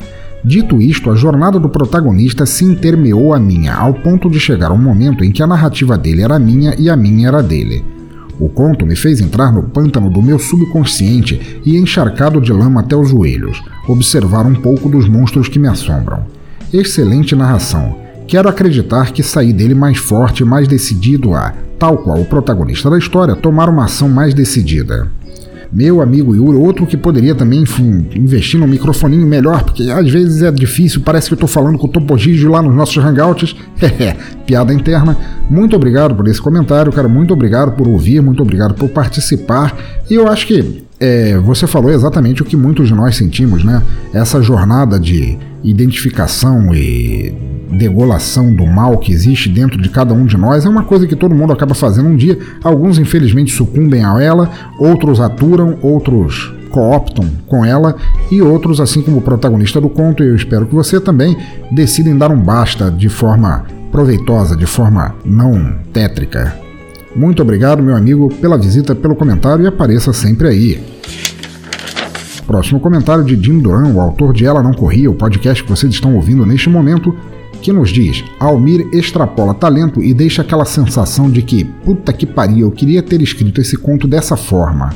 Dito 0.45 0.81
isto, 0.81 1.11
a 1.11 1.17
jornada 1.17 1.59
do 1.59 1.69
protagonista 1.69 2.47
se 2.47 2.65
intermeou 2.65 3.35
à 3.35 3.41
minha, 3.41 3.75
ao 3.75 3.93
ponto 3.93 4.31
de 4.31 4.39
chegar 4.39 4.71
um 4.71 4.79
momento 4.79 5.25
em 5.25 5.33
que 5.33 5.43
a 5.43 5.49
narrativa 5.49 5.99
dele 5.99 6.23
era 6.23 6.39
minha 6.39 6.77
e 6.79 6.89
a 6.89 6.97
minha 6.97 7.27
era 7.27 7.43
dele. 7.43 7.85
O 8.39 8.49
conto 8.49 8.87
me 8.87 8.95
fez 8.95 9.21
entrar 9.21 9.53
no 9.53 9.65
pântano 9.65 10.09
do 10.09 10.23
meu 10.23 10.39
subconsciente 10.39 11.61
e, 11.65 11.77
encharcado 11.77 12.41
de 12.41 12.53
lama 12.53 12.83
até 12.83 12.95
os 12.95 13.11
joelhos, 13.11 13.61
observar 13.89 14.47
um 14.47 14.55
pouco 14.55 14.89
dos 14.89 15.09
monstros 15.09 15.49
que 15.49 15.59
me 15.59 15.67
assombram. 15.67 16.36
Excelente 16.73 17.35
narração. 17.35 17.97
Quero 18.27 18.49
acreditar 18.49 19.13
que 19.13 19.23
saí 19.23 19.53
dele 19.53 19.75
mais 19.75 19.99
forte, 19.99 20.45
mais 20.45 20.67
decidido 20.67 21.33
a, 21.33 21.55
tal 21.79 21.99
qual 21.99 22.21
o 22.21 22.25
protagonista 22.25 22.91
da 22.91 22.99
história, 22.99 23.37
tomar 23.37 23.69
uma 23.69 23.85
ação 23.85 24.09
mais 24.09 24.35
decidida. 24.35 25.09
Meu 25.73 26.01
amigo 26.01 26.35
Yuri, 26.35 26.57
outro 26.57 26.87
que 26.87 26.97
poderia 26.97 27.35
também 27.35 27.63
enfim, 27.63 28.07
investir 28.15 28.59
num 28.59 28.67
microfoninho 28.67 29.27
melhor, 29.27 29.63
porque 29.65 29.91
às 29.91 30.11
vezes 30.11 30.43
é 30.43 30.51
difícil, 30.51 31.03
parece 31.03 31.29
que 31.29 31.35
eu 31.35 31.37
estou 31.37 31.49
falando 31.49 31.79
com 31.79 31.87
o 31.87 31.91
Topo 31.91 32.17
Gigio 32.17 32.51
lá 32.51 32.63
nos 32.63 32.75
nossos 32.75 32.97
hangouts. 32.97 33.55
piada 34.47 34.73
interna. 34.73 35.17
Muito 35.51 35.77
obrigado 35.77 36.15
por 36.15 36.27
esse 36.29 36.41
comentário, 36.41 36.93
cara. 36.93 37.09
Muito 37.09 37.33
obrigado 37.35 37.73
por 37.73 37.87
ouvir, 37.87 38.23
muito 38.23 38.43
obrigado 38.43 38.75
por 38.75 38.89
participar. 38.89 39.77
E 40.09 40.15
eu 40.15 40.29
acho 40.29 40.47
que 40.47 40.85
é, 40.99 41.37
você 41.39 41.67
falou 41.67 41.91
exatamente 41.91 42.43
o 42.43 42.45
que 42.45 42.57
muitos 42.57 42.89
de 42.89 42.95
nós 42.95 43.17
sentimos, 43.17 43.65
né? 43.65 43.83
Essa 44.15 44.41
jornada 44.41 44.99
de 44.99 45.39
identificação 45.71 46.75
e 46.75 47.35
degolação 47.71 48.55
do 48.55 48.65
mal 48.65 48.99
que 48.99 49.13
existe 49.13 49.49
dentro 49.49 49.81
de 49.81 49.89
cada 49.89 50.15
um 50.15 50.25
de 50.25 50.37
nós 50.37 50.65
é 50.65 50.69
uma 50.69 50.85
coisa 50.85 51.07
que 51.07 51.17
todo 51.17 51.35
mundo 51.35 51.53
acaba 51.53 51.75
fazendo 51.75 52.09
um 52.09 52.17
dia. 52.17 52.39
Alguns, 52.63 52.99
infelizmente, 52.99 53.53
sucumbem 53.53 54.05
a 54.05 54.23
ela, 54.23 54.51
outros 54.79 55.21
aturam, 55.21 55.79
outros 55.83 56.55
cooptam 56.71 57.29
com 57.47 57.65
ela 57.65 57.97
e 58.31 58.43
outros, 58.43 58.81
assim 58.81 59.03
como 59.03 59.19
o 59.19 59.23
protagonista 59.23 59.81
do 59.81 59.89
conto, 59.89 60.23
eu 60.23 60.37
espero 60.37 60.67
que 60.67 60.75
você 60.75 61.01
também 61.01 61.37
decidem 61.71 62.17
dar 62.17 62.31
um 62.31 62.39
basta 62.39 62.91
de 62.91 63.09
forma 63.09 63.65
proveitosa, 63.91 64.57
de 64.57 64.67
forma 64.67 65.15
não 65.25 65.75
tétrica. 65.93 66.55
Muito 67.15 67.41
obrigado, 67.41 67.83
meu 67.83 67.97
amigo, 67.97 68.29
pela 68.41 68.59
visita, 68.59 68.95
pelo 68.95 69.17
comentário 69.17 69.65
e 69.65 69.67
apareça 69.67 70.13
sempre 70.13 70.49
aí. 70.49 70.83
Próximo 72.47 72.79
comentário 72.79 73.25
de 73.25 73.35
Jim 73.35 73.59
Duran, 73.59 73.93
o 73.93 74.01
autor 74.01 74.33
de 74.33 74.47
Ela 74.47 74.63
Não 74.63 74.73
Corria, 74.73 75.11
o 75.11 75.15
podcast 75.15 75.65
que 75.65 75.69
vocês 75.69 75.93
estão 75.93 76.15
ouvindo 76.15 76.47
neste 76.47 76.71
momento, 76.71 77.13
que 77.61 77.73
nos 77.73 77.91
diz: 77.91 78.23
Almir 78.39 78.87
extrapola 78.93 79.53
talento 79.53 80.01
e 80.01 80.15
deixa 80.15 80.43
aquela 80.43 80.65
sensação 80.65 81.29
de 81.29 81.43
que, 81.43 81.65
puta 81.65 82.13
que 82.13 82.25
pariu, 82.25 82.69
eu 82.69 82.71
queria 82.71 83.03
ter 83.03 83.21
escrito 83.21 83.61
esse 83.61 83.77
conto 83.77 84.07
dessa 84.07 84.37
forma. 84.37 84.91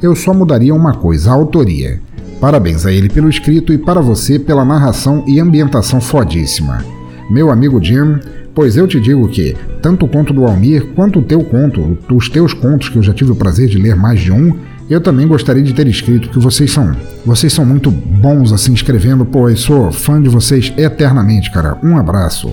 Eu 0.00 0.14
só 0.14 0.32
mudaria 0.32 0.72
uma 0.72 0.94
coisa, 0.94 1.30
a 1.30 1.34
autoria. 1.34 2.00
Parabéns 2.40 2.86
a 2.86 2.92
ele 2.92 3.08
pelo 3.08 3.28
escrito 3.28 3.72
e 3.72 3.78
para 3.78 4.00
você 4.00 4.38
pela 4.38 4.64
narração 4.64 5.24
e 5.26 5.40
ambientação 5.40 6.00
fodíssima. 6.00 6.84
Meu 7.28 7.50
amigo 7.50 7.82
Jim, 7.82 8.20
Pois 8.54 8.76
eu 8.76 8.86
te 8.86 9.00
digo 9.00 9.26
que, 9.28 9.56
tanto 9.82 10.06
o 10.06 10.08
conto 10.08 10.32
do 10.32 10.44
Almir 10.44 10.86
quanto 10.94 11.18
o 11.18 11.22
teu 11.22 11.42
conto, 11.42 11.98
os 12.14 12.28
teus 12.28 12.54
contos, 12.54 12.88
que 12.88 12.96
eu 12.96 13.02
já 13.02 13.12
tive 13.12 13.32
o 13.32 13.34
prazer 13.34 13.66
de 13.68 13.78
ler 13.78 13.96
mais 13.96 14.20
de 14.20 14.30
um, 14.30 14.56
eu 14.88 15.00
também 15.00 15.26
gostaria 15.26 15.62
de 15.62 15.72
ter 15.72 15.86
escrito, 15.86 16.28
que 16.28 16.38
vocês 16.38 16.70
são. 16.70 16.94
Vocês 17.24 17.52
são 17.52 17.64
muito 17.64 17.90
bons 17.90 18.52
assim 18.52 18.74
escrevendo, 18.74 19.24
pois 19.24 19.60
sou 19.60 19.90
fã 19.90 20.20
de 20.20 20.28
vocês 20.28 20.72
eternamente, 20.76 21.50
cara. 21.50 21.78
Um 21.82 21.96
abraço. 21.96 22.50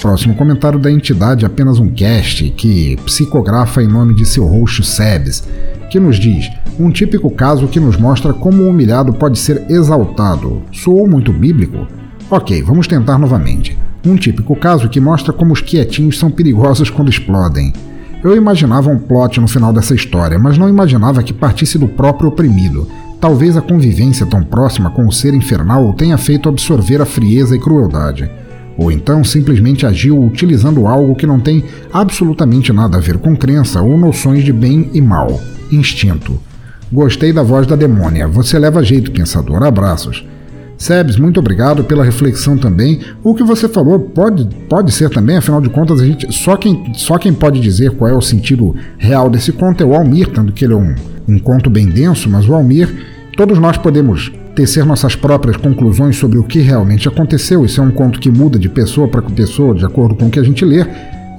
Próximo 0.00 0.34
comentário 0.34 0.78
da 0.78 0.90
entidade 0.90 1.46
apenas 1.46 1.78
um 1.78 1.88
cast 1.88 2.50
que 2.56 2.96
psicografa 3.04 3.82
em 3.82 3.86
nome 3.86 4.14
de 4.14 4.26
seu 4.26 4.44
host 4.46 4.84
Sebes, 4.84 5.46
que 5.90 6.00
nos 6.00 6.18
diz: 6.18 6.50
um 6.80 6.90
típico 6.90 7.30
caso 7.30 7.68
que 7.68 7.78
nos 7.78 7.96
mostra 7.96 8.32
como 8.32 8.64
o 8.64 8.70
humilhado 8.70 9.12
pode 9.12 9.38
ser 9.38 9.70
exaltado. 9.70 10.62
Soou 10.72 11.06
muito 11.06 11.32
bíblico? 11.32 11.86
Ok, 12.30 12.62
vamos 12.62 12.86
tentar 12.86 13.18
novamente. 13.18 13.78
Um 14.04 14.16
típico 14.16 14.56
caso 14.56 14.88
que 14.88 14.98
mostra 14.98 15.32
como 15.32 15.52
os 15.52 15.60
quietinhos 15.60 16.18
são 16.18 16.30
perigosos 16.30 16.90
quando 16.90 17.10
explodem. 17.10 17.72
Eu 18.24 18.36
imaginava 18.36 18.88
um 18.88 18.98
plot 18.98 19.40
no 19.40 19.48
final 19.48 19.72
dessa 19.72 19.94
história, 19.94 20.38
mas 20.38 20.56
não 20.56 20.68
imaginava 20.68 21.22
que 21.22 21.32
partisse 21.32 21.76
do 21.76 21.88
próprio 21.88 22.28
oprimido. 22.28 22.86
Talvez 23.20 23.56
a 23.56 23.60
convivência 23.60 24.24
tão 24.24 24.44
próxima 24.44 24.90
com 24.90 25.06
o 25.06 25.12
ser 25.12 25.34
infernal 25.34 25.88
o 25.88 25.92
tenha 25.92 26.16
feito 26.16 26.48
absorver 26.48 27.00
a 27.00 27.06
frieza 27.06 27.56
e 27.56 27.58
crueldade. 27.58 28.30
ou 28.78 28.90
então 28.90 29.22
simplesmente 29.22 29.84
agiu 29.84 30.18
utilizando 30.24 30.86
algo 30.86 31.14
que 31.14 31.26
não 31.26 31.38
tem 31.38 31.62
absolutamente 31.92 32.72
nada 32.72 32.96
a 32.96 33.00
ver 33.00 33.18
com 33.18 33.36
crença 33.36 33.82
ou 33.82 33.98
noções 33.98 34.44
de 34.44 34.52
bem 34.52 34.88
e 34.94 35.00
mal. 35.00 35.40
Instinto. 35.70 36.40
Gostei 36.90 37.32
da 37.32 37.42
voz 37.42 37.66
da 37.66 37.76
demônia. 37.76 38.26
Você 38.28 38.58
leva 38.58 38.82
jeito, 38.82 39.10
pensador. 39.10 39.62
Abraços. 39.62 40.24
Sebes, 40.82 41.16
muito 41.16 41.38
obrigado 41.38 41.84
pela 41.84 42.02
reflexão 42.02 42.58
também. 42.58 42.98
O 43.22 43.34
que 43.34 43.44
você 43.44 43.68
falou 43.68 44.00
pode, 44.00 44.48
pode 44.68 44.90
ser 44.90 45.08
também, 45.10 45.36
afinal 45.36 45.60
de 45.60 45.68
contas, 45.68 46.00
a 46.00 46.04
gente, 46.04 46.32
só, 46.34 46.56
quem, 46.56 46.92
só 46.94 47.18
quem 47.18 47.32
pode 47.32 47.60
dizer 47.60 47.92
qual 47.92 48.10
é 48.10 48.14
o 48.14 48.20
sentido 48.20 48.74
real 48.98 49.30
desse 49.30 49.52
conto 49.52 49.80
é 49.80 49.86
o 49.86 49.94
Almir, 49.94 50.28
tanto 50.30 50.52
que 50.52 50.64
ele 50.64 50.74
é 50.74 50.76
um, 50.76 50.92
um 51.28 51.38
conto 51.38 51.70
bem 51.70 51.86
denso, 51.86 52.28
mas 52.28 52.48
o 52.48 52.52
Almir, 52.52 52.92
todos 53.36 53.60
nós 53.60 53.78
podemos 53.78 54.32
tecer 54.56 54.84
nossas 54.84 55.14
próprias 55.14 55.56
conclusões 55.56 56.16
sobre 56.16 56.36
o 56.36 56.42
que 56.42 56.58
realmente 56.58 57.06
aconteceu. 57.06 57.64
Isso 57.64 57.80
é 57.80 57.84
um 57.84 57.92
conto 57.92 58.18
que 58.18 58.28
muda 58.28 58.58
de 58.58 58.68
pessoa 58.68 59.06
para 59.06 59.22
pessoa, 59.22 59.76
de 59.76 59.84
acordo 59.84 60.16
com 60.16 60.26
o 60.26 60.30
que 60.30 60.40
a 60.40 60.44
gente 60.44 60.64
lê. 60.64 60.84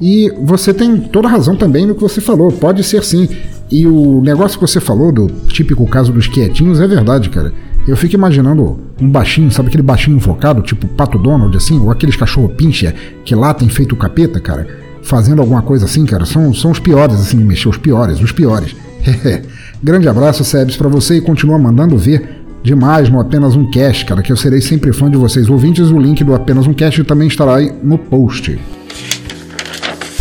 E 0.01 0.31
você 0.41 0.73
tem 0.73 0.97
toda 0.97 1.27
razão 1.27 1.57
também 1.57 1.85
no 1.85 1.95
que 1.95 2.01
você 2.01 2.21
falou, 2.21 2.49
pode 2.49 2.81
ser 2.81 3.03
sim. 3.03 3.27
E 3.69 3.85
o 3.85 4.21
negócio 4.21 4.57
que 4.57 4.65
você 4.65 4.79
falou 4.79 5.11
do 5.11 5.27
típico 5.47 5.85
caso 5.85 6.13
dos 6.13 6.27
quietinhos 6.27 6.79
é 6.79 6.87
verdade, 6.87 7.29
cara. 7.29 7.51
Eu 7.85 7.97
fico 7.97 8.15
imaginando 8.15 8.79
um 9.03 9.09
baixinho, 9.09 9.51
sabe 9.51 9.67
aquele 9.67 9.83
baixinho 9.83 10.15
invocado, 10.15 10.61
tipo 10.61 10.87
Pato 10.87 11.17
Donald, 11.17 11.55
assim, 11.55 11.79
ou 11.79 11.91
aqueles 11.91 12.15
cachorro 12.15 12.49
pincher 12.49 12.93
que 13.25 13.35
lá 13.35 13.53
tem 13.53 13.69
feito 13.69 13.93
o 13.93 13.97
capeta, 13.97 14.39
cara, 14.39 14.67
fazendo 15.03 15.41
alguma 15.41 15.61
coisa 15.61 15.85
assim, 15.85 16.05
cara. 16.05 16.25
São, 16.25 16.53
são 16.53 16.71
os 16.71 16.79
piores, 16.79 17.15
assim, 17.15 17.37
de 17.37 17.43
mexer, 17.43 17.69
os 17.69 17.77
piores, 17.77 18.21
os 18.21 18.31
piores. 18.31 18.75
Grande 19.83 20.07
abraço, 20.07 20.43
Sebs, 20.43 20.77
para 20.77 20.87
você 20.87 21.17
e 21.17 21.21
continua 21.21 21.57
mandando 21.57 21.97
ver 21.97 22.43
demais 22.63 23.09
no 23.09 23.19
Apenas 23.19 23.55
Um 23.55 23.69
Cast, 23.69 24.05
cara, 24.05 24.21
que 24.21 24.31
eu 24.31 24.37
serei 24.37 24.61
sempre 24.61 24.93
fã 24.93 25.11
de 25.11 25.17
vocês 25.17 25.49
ouvintes. 25.49 25.89
O 25.89 25.99
link 25.99 26.23
do 26.23 26.33
Apenas 26.33 26.65
Um 26.65 26.73
Cast 26.73 27.03
também 27.03 27.27
estará 27.27 27.57
aí 27.57 27.71
no 27.83 27.97
post. 27.97 28.57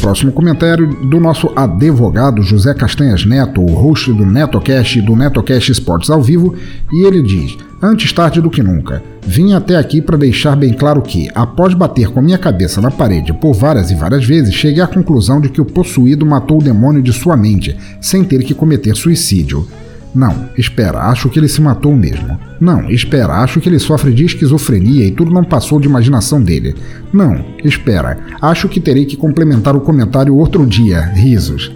Próximo 0.02 0.32
comentário 0.32 0.88
do 1.06 1.20
nosso 1.20 1.48
advogado 1.54 2.42
José 2.42 2.74
Castanhas 2.74 3.24
Neto, 3.24 3.60
o 3.60 3.72
host 3.72 4.12
do 4.12 4.26
NetoCast 4.26 4.98
e 4.98 5.00
do 5.00 5.14
NetoCast 5.14 5.70
Esportes 5.70 6.10
ao 6.10 6.20
vivo, 6.20 6.56
e 6.92 7.06
ele 7.06 7.22
diz: 7.22 7.56
Antes 7.80 8.12
tarde 8.12 8.40
do 8.40 8.50
que 8.50 8.64
nunca, 8.64 9.00
vim 9.24 9.52
até 9.54 9.76
aqui 9.76 10.02
para 10.02 10.18
deixar 10.18 10.56
bem 10.56 10.72
claro 10.72 11.00
que, 11.02 11.30
após 11.32 11.72
bater 11.72 12.08
com 12.08 12.20
minha 12.20 12.36
cabeça 12.36 12.80
na 12.80 12.90
parede 12.90 13.32
por 13.32 13.54
várias 13.54 13.92
e 13.92 13.94
várias 13.94 14.24
vezes, 14.24 14.52
cheguei 14.52 14.82
à 14.82 14.88
conclusão 14.88 15.40
de 15.40 15.48
que 15.48 15.60
o 15.60 15.64
possuído 15.64 16.26
matou 16.26 16.58
o 16.58 16.64
demônio 16.64 17.00
de 17.00 17.12
sua 17.12 17.36
mente, 17.36 17.76
sem 18.00 18.24
ter 18.24 18.42
que 18.42 18.54
cometer 18.54 18.96
suicídio. 18.96 19.68
Não, 20.14 20.50
espera, 20.58 21.08
acho 21.08 21.28
que 21.30 21.38
ele 21.38 21.48
se 21.48 21.60
matou 21.60 21.96
mesmo. 21.96 22.38
Não, 22.60 22.90
espera, 22.90 23.42
acho 23.42 23.60
que 23.60 23.68
ele 23.68 23.78
sofre 23.78 24.12
de 24.12 24.24
esquizofrenia 24.24 25.06
e 25.06 25.10
tudo 25.10 25.32
não 25.32 25.42
passou 25.42 25.80
de 25.80 25.88
imaginação 25.88 26.42
dele. 26.42 26.74
Não, 27.12 27.44
espera, 27.64 28.18
acho 28.40 28.68
que 28.68 28.80
terei 28.80 29.06
que 29.06 29.16
complementar 29.16 29.74
o 29.74 29.80
comentário 29.80 30.36
outro 30.36 30.66
dia. 30.66 31.00
Risos. 31.00 31.72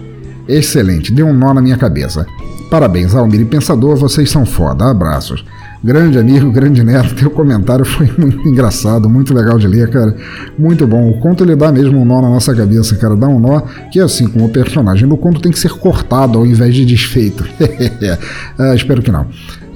Excelente, 0.47 1.11
deu 1.11 1.27
um 1.27 1.33
nó 1.33 1.53
na 1.53 1.61
minha 1.61 1.77
cabeça. 1.77 2.25
Parabéns, 2.69 3.15
Almir 3.15 3.41
e 3.41 3.45
Pensador, 3.45 3.95
vocês 3.95 4.29
são 4.29 4.45
foda. 4.45 4.89
Abraços. 4.89 5.43
Grande 5.83 6.17
amigo, 6.17 6.51
grande 6.51 6.83
neto, 6.83 7.13
teu 7.15 7.29
comentário 7.29 7.85
foi 7.85 8.11
muito 8.17 8.47
engraçado, 8.47 9.07
muito 9.07 9.33
legal 9.33 9.59
de 9.59 9.67
ler, 9.67 9.89
cara. 9.89 10.15
Muito 10.57 10.87
bom. 10.87 11.09
O 11.09 11.19
conto 11.19 11.43
ele 11.43 11.55
dá 11.55 11.71
mesmo 11.71 12.01
um 12.01 12.05
nó 12.05 12.21
na 12.21 12.29
nossa 12.29 12.53
cabeça, 12.55 12.95
cara. 12.95 13.15
Dá 13.15 13.27
um 13.27 13.39
nó 13.39 13.61
que, 13.91 13.99
assim 13.99 14.27
como 14.27 14.45
o 14.45 14.49
personagem 14.49 15.07
do 15.07 15.15
conto, 15.15 15.39
tem 15.39 15.51
que 15.51 15.59
ser 15.59 15.71
cortado 15.73 16.39
ao 16.39 16.45
invés 16.45 16.73
de 16.73 16.85
desfeito. 16.85 17.45
ah, 18.57 18.73
espero 18.73 19.01
que 19.01 19.11
não. 19.11 19.27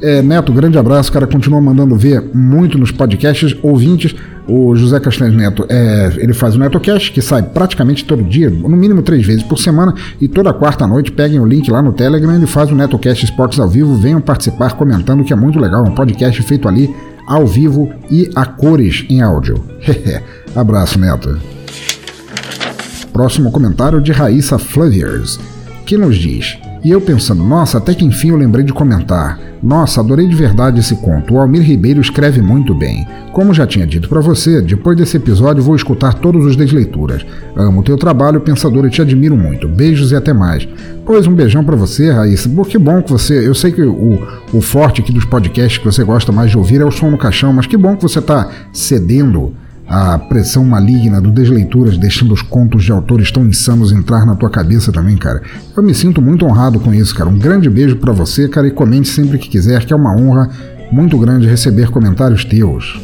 É, 0.01 0.21
Neto, 0.23 0.51
grande 0.51 0.77
abraço, 0.77 1.11
cara. 1.11 1.27
Continua 1.27 1.61
mandando 1.61 1.95
ver 1.95 2.23
muito 2.33 2.77
nos 2.77 2.91
podcasts. 2.91 3.55
Ouvintes, 3.61 4.15
o 4.47 4.75
José 4.75 4.99
Castanhos 4.99 5.35
Neto, 5.35 5.65
é, 5.69 6.11
ele 6.17 6.33
faz 6.33 6.55
o 6.55 6.59
NetoCast, 6.59 7.11
que 7.11 7.21
sai 7.21 7.43
praticamente 7.43 8.03
todo 8.05 8.23
dia, 8.23 8.49
no 8.49 8.69
mínimo 8.69 9.01
três 9.01 9.25
vezes 9.25 9.43
por 9.43 9.57
semana, 9.57 9.93
e 10.19 10.27
toda 10.27 10.53
quarta 10.53 10.85
noite 10.87 11.11
peguem 11.11 11.39
o 11.39 11.45
link 11.45 11.69
lá 11.69 11.81
no 11.81 11.93
Telegram, 11.93 12.35
ele 12.35 12.47
faz 12.47 12.71
o 12.71 12.75
NetoCast 12.75 13.25
Esportes 13.25 13.59
ao 13.59 13.69
vivo, 13.69 13.95
venham 13.95 14.21
participar 14.21 14.73
comentando, 14.73 15.23
que 15.23 15.33
é 15.33 15.35
muito 15.35 15.59
legal, 15.59 15.83
um 15.83 15.93
podcast 15.93 16.41
feito 16.43 16.67
ali 16.67 16.93
ao 17.27 17.45
vivo 17.45 17.91
e 18.09 18.29
a 18.35 18.45
cores 18.45 19.05
em 19.09 19.21
áudio. 19.21 19.63
Abraço, 20.55 20.99
Neto. 20.99 21.39
Próximo 23.13 23.51
comentário 23.51 24.01
de 24.01 24.11
Raíssa 24.11 24.57
Flaviers, 24.57 25.39
que 25.85 25.97
nos 25.97 26.15
diz: 26.15 26.57
e 26.83 26.89
eu 26.89 26.99
pensando, 26.99 27.43
nossa, 27.43 27.77
até 27.77 27.93
que 27.93 28.03
enfim 28.03 28.29
eu 28.29 28.35
lembrei 28.35 28.65
de 28.65 28.73
comentar. 28.73 29.39
Nossa, 29.61 30.01
adorei 30.01 30.27
de 30.27 30.35
verdade 30.35 30.79
esse 30.79 30.95
conto. 30.95 31.35
O 31.35 31.39
Almir 31.39 31.61
Ribeiro 31.61 32.01
escreve 32.01 32.41
muito 32.41 32.73
bem. 32.73 33.07
Como 33.31 33.53
já 33.53 33.67
tinha 33.67 33.85
dito 33.85 34.09
para 34.09 34.19
você, 34.19 34.59
depois 34.59 34.97
desse 34.97 35.17
episódio 35.17 35.61
vou 35.61 35.75
escutar 35.75 36.15
todos 36.15 36.43
os 36.43 36.55
desleituras. 36.55 37.23
Amo 37.55 37.83
teu 37.83 37.97
trabalho, 37.97 38.41
pensador, 38.41 38.85
e 38.85 38.89
te 38.89 39.01
admiro 39.01 39.37
muito. 39.37 39.67
Beijos 39.67 40.11
e 40.11 40.15
até 40.15 40.33
mais. 40.33 40.67
Pois 41.05 41.27
um 41.27 41.35
beijão 41.35 41.63
para 41.63 41.75
você, 41.75 42.11
Raíssa. 42.11 42.49
Pô, 42.49 42.65
que 42.65 42.79
bom 42.79 43.01
que 43.03 43.11
você. 43.11 43.47
Eu 43.47 43.53
sei 43.53 43.71
que 43.71 43.83
o, 43.83 44.19
o 44.51 44.61
forte 44.61 45.01
aqui 45.01 45.11
dos 45.11 45.25
podcasts 45.25 45.77
que 45.77 45.85
você 45.85 46.03
gosta 46.03 46.31
mais 46.31 46.49
de 46.49 46.57
ouvir 46.57 46.81
é 46.81 46.85
o 46.85 46.91
som 46.91 47.11
no 47.11 47.17
caixão, 47.17 47.53
mas 47.53 47.67
que 47.67 47.77
bom 47.77 47.95
que 47.95 48.01
você 48.01 48.19
tá 48.19 48.49
cedendo 48.73 49.53
a 49.87 50.17
pressão 50.17 50.63
maligna 50.63 51.19
do 51.19 51.31
Desleituras 51.31 51.97
deixando 51.97 52.33
os 52.33 52.41
contos 52.41 52.83
de 52.83 52.91
autores 52.91 53.31
tão 53.31 53.45
insanos 53.45 53.91
entrar 53.91 54.25
na 54.25 54.35
tua 54.35 54.49
cabeça 54.49 54.91
também, 54.91 55.17
cara. 55.17 55.41
Eu 55.75 55.83
me 55.83 55.93
sinto 55.93 56.21
muito 56.21 56.45
honrado 56.45 56.79
com 56.79 56.93
isso, 56.93 57.13
cara. 57.13 57.29
Um 57.29 57.37
grande 57.37 57.69
beijo 57.69 57.97
para 57.97 58.13
você, 58.13 58.47
cara, 58.47 58.67
e 58.67 58.71
comente 58.71 59.09
sempre 59.09 59.37
que 59.37 59.49
quiser, 59.49 59.85
que 59.85 59.93
é 59.93 59.95
uma 59.95 60.15
honra 60.15 60.49
muito 60.91 61.17
grande 61.17 61.47
receber 61.47 61.89
comentários 61.89 62.45
teus. 62.45 62.99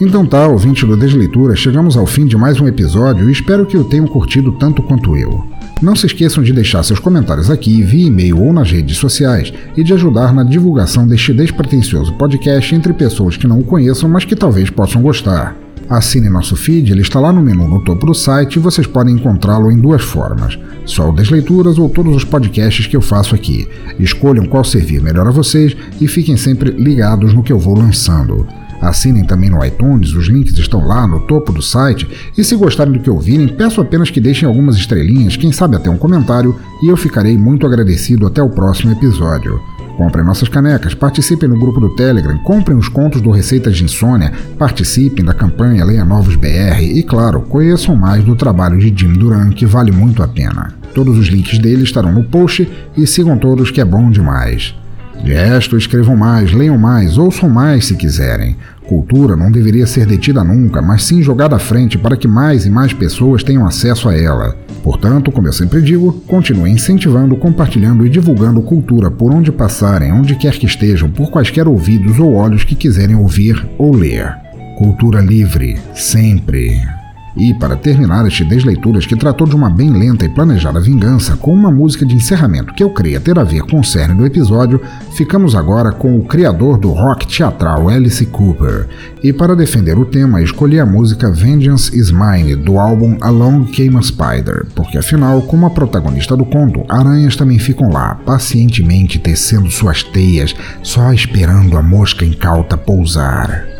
Então 0.00 0.24
tá, 0.24 0.46
ouvinte 0.48 0.86
do 0.86 0.96
Desleitura, 0.96 1.54
chegamos 1.54 1.96
ao 1.96 2.06
fim 2.06 2.24
de 2.24 2.36
mais 2.36 2.58
um 2.58 2.66
episódio 2.66 3.28
e 3.28 3.32
espero 3.32 3.66
que 3.66 3.76
o 3.76 3.84
tenham 3.84 4.06
curtido 4.06 4.52
tanto 4.52 4.82
quanto 4.82 5.14
eu. 5.16 5.59
Não 5.82 5.96
se 5.96 6.04
esqueçam 6.04 6.42
de 6.42 6.52
deixar 6.52 6.82
seus 6.82 6.98
comentários 6.98 7.48
aqui 7.48 7.82
via 7.82 8.08
e-mail 8.08 8.38
ou 8.38 8.52
nas 8.52 8.70
redes 8.70 8.98
sociais 8.98 9.50
e 9.74 9.82
de 9.82 9.94
ajudar 9.94 10.34
na 10.34 10.44
divulgação 10.44 11.06
deste 11.06 11.32
despretensioso 11.32 12.12
podcast 12.14 12.74
entre 12.74 12.92
pessoas 12.92 13.38
que 13.38 13.46
não 13.46 13.60
o 13.60 13.64
conheçam, 13.64 14.06
mas 14.06 14.26
que 14.26 14.36
talvez 14.36 14.68
possam 14.68 15.00
gostar. 15.00 15.56
Assine 15.88 16.28
nosso 16.28 16.54
feed, 16.54 16.92
ele 16.92 17.00
está 17.00 17.18
lá 17.18 17.32
no 17.32 17.42
menu 17.42 17.66
no 17.66 17.82
topo 17.82 18.06
do 18.06 18.14
site 18.14 18.56
e 18.56 18.58
vocês 18.60 18.86
podem 18.86 19.14
encontrá-lo 19.14 19.72
em 19.72 19.78
duas 19.78 20.02
formas: 20.02 20.58
só 20.84 21.08
o 21.08 21.12
das 21.12 21.30
leituras 21.30 21.78
ou 21.78 21.88
todos 21.88 22.14
os 22.14 22.24
podcasts 22.24 22.86
que 22.86 22.96
eu 22.96 23.00
faço 23.00 23.34
aqui. 23.34 23.66
Escolham 23.98 24.46
qual 24.46 24.62
servir 24.62 25.00
melhor 25.00 25.26
a 25.26 25.32
vocês 25.32 25.74
e 26.00 26.06
fiquem 26.06 26.36
sempre 26.36 26.70
ligados 26.70 27.32
no 27.32 27.42
que 27.42 27.52
eu 27.52 27.58
vou 27.58 27.76
lançando. 27.76 28.46
Assinem 28.80 29.24
também 29.24 29.50
no 29.50 29.64
iTunes, 29.64 30.14
os 30.14 30.26
links 30.26 30.56
estão 30.56 30.86
lá 30.86 31.06
no 31.06 31.20
topo 31.20 31.52
do 31.52 31.60
site. 31.60 32.08
E 32.36 32.42
se 32.42 32.56
gostarem 32.56 32.92
do 32.92 33.00
que 33.00 33.10
ouvirem, 33.10 33.48
peço 33.48 33.80
apenas 33.80 34.10
que 34.10 34.20
deixem 34.20 34.48
algumas 34.48 34.76
estrelinhas, 34.76 35.36
quem 35.36 35.52
sabe 35.52 35.76
até 35.76 35.90
um 35.90 35.98
comentário, 35.98 36.58
e 36.82 36.88
eu 36.88 36.96
ficarei 36.96 37.36
muito 37.36 37.66
agradecido 37.66 38.26
até 38.26 38.42
o 38.42 38.48
próximo 38.48 38.92
episódio. 38.92 39.60
Comprem 39.96 40.24
nossas 40.24 40.48
canecas, 40.48 40.94
participem 40.94 41.46
no 41.46 41.58
grupo 41.58 41.78
do 41.78 41.94
Telegram, 41.94 42.38
comprem 42.38 42.74
os 42.74 42.88
contos 42.88 43.20
do 43.20 43.30
Receitas 43.30 43.76
de 43.76 43.84
Insônia, 43.84 44.32
participem 44.58 45.22
da 45.22 45.34
campanha 45.34 45.84
Leia 45.84 46.06
Novos 46.06 46.36
BR 46.36 46.80
e, 46.80 47.02
claro, 47.02 47.42
conheçam 47.42 47.94
mais 47.94 48.24
do 48.24 48.34
trabalho 48.34 48.78
de 48.78 48.94
Jim 48.98 49.12
Duran, 49.12 49.50
que 49.50 49.66
vale 49.66 49.92
muito 49.92 50.22
a 50.22 50.28
pena. 50.28 50.72
Todos 50.94 51.18
os 51.18 51.26
links 51.26 51.58
dele 51.58 51.82
estarão 51.82 52.12
no 52.12 52.24
post 52.24 52.66
e 52.96 53.06
sigam 53.06 53.36
todos 53.36 53.70
que 53.70 53.80
é 53.80 53.84
bom 53.84 54.10
demais. 54.10 54.74
De 55.22 55.34
resto, 55.34 55.76
escrevam 55.76 56.16
mais, 56.16 56.50
leiam 56.50 56.78
mais, 56.78 57.18
ouçam 57.18 57.50
mais 57.50 57.84
se 57.84 57.94
quiserem. 57.94 58.56
Cultura 58.86 59.36
não 59.36 59.50
deveria 59.52 59.86
ser 59.86 60.06
detida 60.06 60.42
nunca, 60.42 60.82
mas 60.82 61.04
sim 61.04 61.22
jogada 61.22 61.56
à 61.56 61.58
frente 61.58 61.96
para 61.96 62.16
que 62.16 62.26
mais 62.26 62.66
e 62.66 62.70
mais 62.70 62.92
pessoas 62.92 63.42
tenham 63.42 63.66
acesso 63.66 64.08
a 64.08 64.16
ela. 64.16 64.56
Portanto, 64.82 65.30
como 65.30 65.46
eu 65.46 65.52
sempre 65.52 65.82
digo, 65.82 66.12
continue 66.26 66.70
incentivando, 66.70 67.36
compartilhando 67.36 68.04
e 68.04 68.08
divulgando 68.08 68.62
cultura 68.62 69.10
por 69.10 69.30
onde 69.30 69.52
passarem, 69.52 70.12
onde 70.12 70.34
quer 70.34 70.54
que 70.54 70.66
estejam, 70.66 71.10
por 71.10 71.30
quaisquer 71.30 71.68
ouvidos 71.68 72.18
ou 72.18 72.34
olhos 72.34 72.64
que 72.64 72.74
quiserem 72.74 73.16
ouvir 73.16 73.68
ou 73.78 73.94
ler. 73.94 74.34
Cultura 74.78 75.20
livre, 75.20 75.78
sempre. 75.94 76.99
E, 77.36 77.54
para 77.54 77.76
terminar 77.76 78.26
este 78.26 78.44
Desleituras, 78.44 79.06
que 79.06 79.16
tratou 79.16 79.46
de 79.46 79.54
uma 79.54 79.70
bem 79.70 79.90
lenta 79.90 80.24
e 80.24 80.28
planejada 80.28 80.80
vingança, 80.80 81.36
com 81.36 81.52
uma 81.52 81.70
música 81.70 82.04
de 82.04 82.14
encerramento 82.14 82.74
que 82.74 82.82
eu 82.82 82.90
creia 82.90 83.20
ter 83.20 83.38
a 83.38 83.44
ver 83.44 83.62
com 83.62 83.80
o 83.80 83.84
cerne 83.84 84.14
do 84.14 84.26
episódio, 84.26 84.80
ficamos 85.12 85.54
agora 85.54 85.92
com 85.92 86.18
o 86.18 86.24
criador 86.24 86.78
do 86.78 86.90
rock 86.90 87.26
teatral 87.26 87.88
Alice 87.88 88.24
Cooper. 88.26 88.88
E 89.22 89.32
para 89.32 89.54
defender 89.56 89.98
o 89.98 90.04
tema, 90.04 90.42
escolhi 90.42 90.80
a 90.80 90.86
música 90.86 91.30
Vengeance 91.30 91.96
is 91.96 92.10
Mine, 92.10 92.56
do 92.56 92.78
álbum 92.78 93.16
Along 93.20 93.66
Came 93.66 93.96
a 93.96 94.02
Spider, 94.02 94.66
porque 94.74 94.98
afinal, 94.98 95.42
como 95.42 95.66
a 95.66 95.70
protagonista 95.70 96.36
do 96.36 96.44
conto, 96.44 96.84
aranhas 96.88 97.36
também 97.36 97.58
ficam 97.58 97.90
lá, 97.90 98.16
pacientemente 98.26 99.18
tecendo 99.18 99.70
suas 99.70 100.02
teias, 100.02 100.54
só 100.82 101.12
esperando 101.12 101.76
a 101.76 101.82
mosca 101.82 102.24
incauta 102.24 102.76
pousar. 102.76 103.79